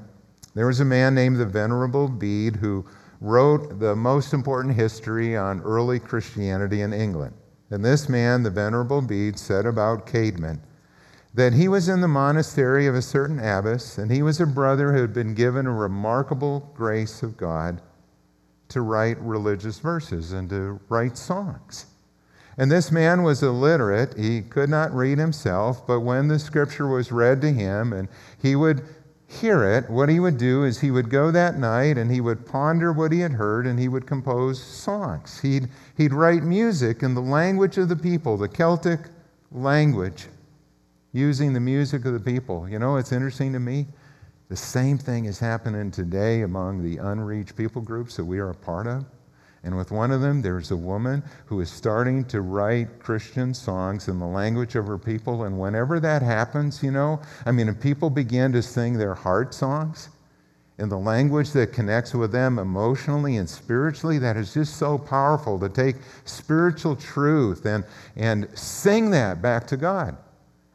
there 0.55 0.67
was 0.67 0.79
a 0.79 0.85
man 0.85 1.15
named 1.15 1.37
the 1.37 1.45
Venerable 1.45 2.07
Bede 2.07 2.57
who 2.57 2.85
wrote 3.21 3.79
the 3.79 3.95
most 3.95 4.33
important 4.33 4.75
history 4.75 5.37
on 5.37 5.61
early 5.61 5.99
Christianity 5.99 6.81
in 6.81 6.93
England. 6.93 7.35
And 7.69 7.85
this 7.85 8.09
man, 8.09 8.43
the 8.43 8.49
Venerable 8.49 9.01
Bede, 9.01 9.37
said 9.37 9.65
about 9.65 10.07
Caedmon 10.07 10.59
that 11.33 11.53
he 11.53 11.67
was 11.67 11.87
in 11.87 12.01
the 12.01 12.07
monastery 12.07 12.87
of 12.87 12.95
a 12.95 13.01
certain 13.01 13.39
abbess, 13.39 13.97
and 13.99 14.11
he 14.11 14.23
was 14.23 14.41
a 14.41 14.47
brother 14.47 14.91
who 14.91 15.01
had 15.01 15.13
been 15.13 15.35
given 15.35 15.67
a 15.67 15.71
remarkable 15.71 16.71
grace 16.73 17.21
of 17.21 17.37
God 17.37 17.81
to 18.69 18.81
write 18.81 19.19
religious 19.19 19.79
verses 19.79 20.31
and 20.31 20.49
to 20.49 20.79
write 20.89 21.17
songs. 21.17 21.85
And 22.57 22.71
this 22.71 22.91
man 22.91 23.23
was 23.23 23.41
illiterate. 23.41 24.17
He 24.17 24.41
could 24.41 24.69
not 24.69 24.93
read 24.93 25.17
himself, 25.17 25.85
but 25.87 26.01
when 26.01 26.27
the 26.27 26.39
scripture 26.39 26.87
was 26.87 27.11
read 27.11 27.41
to 27.41 27.51
him 27.51 27.93
and 27.93 28.07
he 28.41 28.55
would 28.55 28.83
hear 29.27 29.63
it, 29.63 29.89
what 29.89 30.09
he 30.09 30.19
would 30.19 30.37
do 30.37 30.63
is 30.63 30.79
he 30.79 30.91
would 30.91 31.09
go 31.09 31.31
that 31.31 31.57
night 31.57 31.97
and 31.97 32.11
he 32.11 32.19
would 32.19 32.45
ponder 32.45 32.91
what 32.91 33.11
he 33.11 33.19
had 33.19 33.31
heard 33.31 33.67
and 33.67 33.79
he 33.79 33.87
would 33.87 34.07
compose 34.07 34.61
songs. 34.61 35.39
He'd, 35.39 35.69
he'd 35.95 36.13
write 36.13 36.43
music 36.43 37.03
in 37.03 37.13
the 37.13 37.21
language 37.21 37.77
of 37.77 37.89
the 37.89 37.95
people, 37.95 38.37
the 38.37 38.47
Celtic 38.47 39.01
language 39.51 40.27
using 41.13 41.53
the 41.53 41.59
music 41.59 42.05
of 42.05 42.13
the 42.13 42.19
people. 42.19 42.67
You 42.67 42.79
know, 42.79 42.97
it's 42.97 43.11
interesting 43.11 43.53
to 43.53 43.59
me. 43.59 43.87
The 44.49 44.55
same 44.55 44.97
thing 44.97 45.25
is 45.25 45.39
happening 45.39 45.91
today 45.91 46.41
among 46.41 46.83
the 46.83 46.97
unreached 46.97 47.55
people 47.55 47.81
groups 47.81 48.15
that 48.15 48.25
we 48.25 48.39
are 48.39 48.49
a 48.49 48.55
part 48.55 48.87
of. 48.87 49.05
And 49.63 49.75
with 49.75 49.91
one 49.91 50.11
of 50.11 50.21
them, 50.21 50.41
there's 50.41 50.71
a 50.71 50.77
woman 50.77 51.21
who 51.45 51.59
is 51.59 51.69
starting 51.69 52.23
to 52.25 52.41
write 52.41 52.99
Christian 52.99 53.53
songs 53.53 54.07
in 54.07 54.19
the 54.19 54.25
language 54.25 54.75
of 54.75 54.87
her 54.87 54.97
people. 54.97 55.43
And 55.43 55.59
whenever 55.59 55.99
that 55.99 56.21
happens, 56.21 56.81
you 56.81 56.91
know, 56.91 57.21
I 57.45 57.51
mean, 57.51 57.67
if 57.67 57.79
people 57.81 58.09
begin 58.09 58.53
to 58.53 58.61
sing 58.61 58.97
their 58.97 59.13
heart 59.13 59.53
songs 59.53 60.09
in 60.77 60.87
the 60.87 60.97
language 60.97 61.51
that 61.51 61.73
connects 61.73 62.13
with 62.13 62.31
them 62.31 62.57
emotionally 62.57 63.35
and 63.35 63.49
spiritually, 63.49 64.17
that 64.19 64.37
is 64.37 64.53
just 64.53 64.77
so 64.77 64.97
powerful 64.97 65.59
to 65.59 65.67
take 65.67 65.97
spiritual 66.23 66.95
truth 66.95 67.65
and, 67.65 67.83
and 68.15 68.47
sing 68.57 69.11
that 69.11 69.41
back 69.41 69.67
to 69.67 69.75
God. 69.75 70.15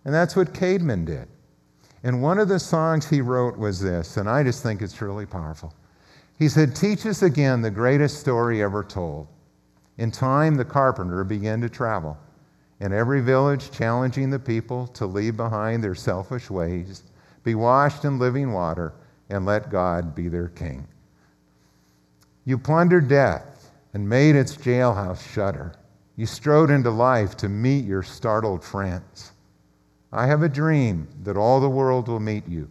And 0.05 0.13
that's 0.13 0.37
what 0.37 0.53
Caedmon 0.53 1.07
did. 1.07 1.27
And 2.03 2.21
one 2.21 2.39
of 2.39 2.49
the 2.49 2.59
songs 2.59 3.09
he 3.09 3.23
wrote 3.23 3.57
was 3.57 3.81
this, 3.81 4.19
and 4.19 4.29
I 4.29 4.43
just 4.43 4.63
think 4.63 4.83
it's 4.83 5.01
really 5.01 5.25
powerful. 5.25 5.73
He 6.39 6.49
said, 6.49 6.75
Teach 6.75 7.07
us 7.07 7.23
again 7.23 7.63
the 7.63 7.71
greatest 7.71 8.19
story 8.21 8.63
ever 8.63 8.83
told. 8.83 9.29
In 9.99 10.11
time, 10.11 10.57
the 10.57 10.65
carpenter 10.65 11.23
began 11.25 11.61
to 11.61 11.69
travel 11.69 12.19
in 12.81 12.93
every 12.93 13.21
village, 13.21 13.71
challenging 13.71 14.31
the 14.31 14.39
people 14.39 14.87
to 14.89 15.07
leave 15.07 15.37
behind 15.37 15.83
their 15.83 15.95
selfish 15.95 16.51
ways, 16.51 17.05
be 17.43 17.55
washed 17.55 18.05
in 18.05 18.19
living 18.19 18.53
water, 18.53 18.93
and 19.31 19.47
let 19.47 19.71
God 19.71 20.15
be 20.15 20.29
their 20.29 20.49
king. 20.49 20.87
You 22.45 22.59
plundered 22.59 23.09
death 23.09 23.71
and 23.95 24.09
made 24.09 24.37
its 24.37 24.57
jailhouse 24.57 25.27
shudder. 25.33 25.73
You 26.17 26.27
strode 26.27 26.71
into 26.71 26.91
life 26.91 27.37
to 27.39 27.49
meet 27.49 27.85
your 27.85 28.03
startled 28.03 28.63
friends. 28.63 29.33
I 30.13 30.27
have 30.27 30.43
a 30.43 30.49
dream 30.49 31.09
that 31.23 31.37
all 31.37 31.61
the 31.61 31.69
world 31.69 32.09
will 32.09 32.21
meet 32.21 32.47
you 32.47 32.69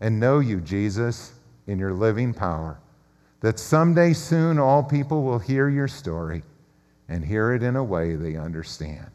and 0.00 0.18
know 0.18 0.40
you, 0.40 0.60
Jesus, 0.60 1.32
in 1.66 1.78
your 1.78 1.92
living 1.92 2.34
power. 2.34 2.81
That 3.42 3.58
someday 3.58 4.12
soon 4.12 4.58
all 4.58 4.84
people 4.84 5.24
will 5.24 5.40
hear 5.40 5.68
your 5.68 5.88
story 5.88 6.42
and 7.08 7.24
hear 7.24 7.52
it 7.52 7.62
in 7.62 7.74
a 7.74 7.84
way 7.84 8.14
they 8.14 8.36
understand. 8.36 9.08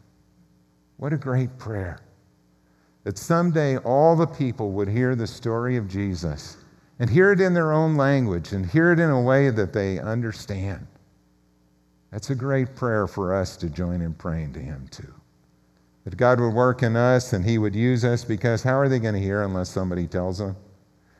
What 0.98 1.14
a 1.14 1.16
great 1.16 1.58
prayer. 1.58 1.98
That 3.04 3.16
someday 3.16 3.78
all 3.78 4.16
the 4.16 4.26
people 4.26 4.72
would 4.72 4.88
hear 4.88 5.14
the 5.16 5.26
story 5.26 5.78
of 5.78 5.88
Jesus 5.88 6.58
and 6.98 7.08
hear 7.08 7.32
it 7.32 7.40
in 7.40 7.54
their 7.54 7.72
own 7.72 7.96
language 7.96 8.52
and 8.52 8.66
hear 8.66 8.92
it 8.92 8.98
in 8.98 9.08
a 9.08 9.20
way 9.20 9.48
that 9.48 9.72
they 9.72 9.98
understand. 9.98 10.86
That's 12.10 12.28
a 12.28 12.34
great 12.34 12.76
prayer 12.76 13.06
for 13.06 13.34
us 13.34 13.56
to 13.58 13.70
join 13.70 14.02
in 14.02 14.12
praying 14.12 14.52
to 14.54 14.60
Him 14.60 14.88
too. 14.90 15.14
That 16.04 16.18
God 16.18 16.38
would 16.38 16.54
work 16.54 16.82
in 16.82 16.96
us 16.96 17.32
and 17.32 17.44
He 17.44 17.56
would 17.56 17.74
use 17.74 18.04
us 18.04 18.24
because 18.24 18.62
how 18.62 18.78
are 18.78 18.90
they 18.90 18.98
going 18.98 19.14
to 19.14 19.20
hear 19.20 19.42
unless 19.42 19.70
somebody 19.70 20.06
tells 20.06 20.38
them? 20.38 20.54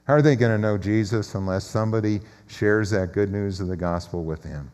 How 0.08 0.14
are 0.14 0.22
they 0.22 0.36
going 0.36 0.52
to 0.52 0.58
know 0.58 0.78
Jesus 0.78 1.34
unless 1.34 1.66
somebody 1.66 2.22
shares 2.46 2.88
that 2.90 3.12
good 3.12 3.30
news 3.30 3.60
of 3.60 3.68
the 3.68 3.76
gospel 3.76 4.24
with 4.24 4.42
them? 4.42 4.72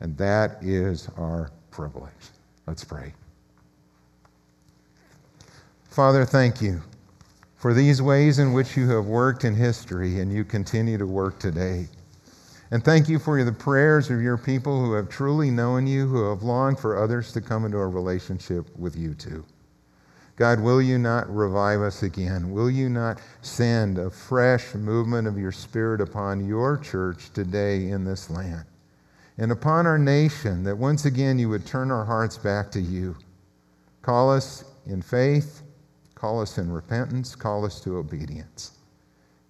And 0.00 0.16
that 0.16 0.56
is 0.62 1.06
our 1.18 1.50
privilege. 1.70 2.10
Let's 2.66 2.82
pray. 2.82 3.12
Father, 5.90 6.24
thank 6.24 6.62
you 6.62 6.80
for 7.56 7.74
these 7.74 8.00
ways 8.00 8.38
in 8.38 8.54
which 8.54 8.74
you 8.74 8.88
have 8.88 9.04
worked 9.04 9.44
in 9.44 9.54
history 9.54 10.20
and 10.20 10.32
you 10.32 10.44
continue 10.44 10.96
to 10.96 11.06
work 11.06 11.38
today. 11.38 11.86
And 12.70 12.82
thank 12.82 13.06
you 13.06 13.18
for 13.18 13.44
the 13.44 13.52
prayers 13.52 14.08
of 14.08 14.22
your 14.22 14.38
people 14.38 14.82
who 14.82 14.94
have 14.94 15.10
truly 15.10 15.50
known 15.50 15.86
you, 15.86 16.08
who 16.08 16.30
have 16.30 16.42
longed 16.42 16.78
for 16.78 16.96
others 16.96 17.32
to 17.32 17.42
come 17.42 17.66
into 17.66 17.76
a 17.76 17.86
relationship 17.86 18.64
with 18.78 18.96
you 18.96 19.12
too. 19.12 19.44
God, 20.40 20.58
will 20.58 20.80
you 20.80 20.96
not 20.96 21.28
revive 21.28 21.82
us 21.82 22.02
again? 22.02 22.50
Will 22.50 22.70
you 22.70 22.88
not 22.88 23.20
send 23.42 23.98
a 23.98 24.08
fresh 24.08 24.74
movement 24.74 25.28
of 25.28 25.36
your 25.36 25.52
Spirit 25.52 26.00
upon 26.00 26.46
your 26.46 26.78
church 26.78 27.30
today 27.34 27.90
in 27.90 28.04
this 28.04 28.30
land 28.30 28.64
and 29.36 29.52
upon 29.52 29.86
our 29.86 29.98
nation, 29.98 30.64
that 30.64 30.78
once 30.78 31.04
again 31.04 31.38
you 31.38 31.50
would 31.50 31.66
turn 31.66 31.90
our 31.90 32.06
hearts 32.06 32.38
back 32.38 32.70
to 32.70 32.80
you? 32.80 33.14
Call 34.00 34.30
us 34.32 34.64
in 34.86 35.02
faith, 35.02 35.60
call 36.14 36.40
us 36.40 36.56
in 36.56 36.72
repentance, 36.72 37.36
call 37.36 37.66
us 37.66 37.78
to 37.82 37.98
obedience, 37.98 38.78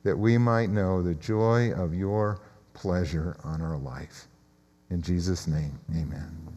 that 0.02 0.18
we 0.18 0.36
might 0.36 0.70
know 0.70 1.02
the 1.02 1.14
joy 1.14 1.70
of 1.70 1.94
your 1.94 2.40
pleasure 2.74 3.36
on 3.44 3.62
our 3.62 3.78
life. 3.78 4.26
In 4.90 5.00
Jesus' 5.00 5.46
name, 5.46 5.78
amen. 5.92 6.49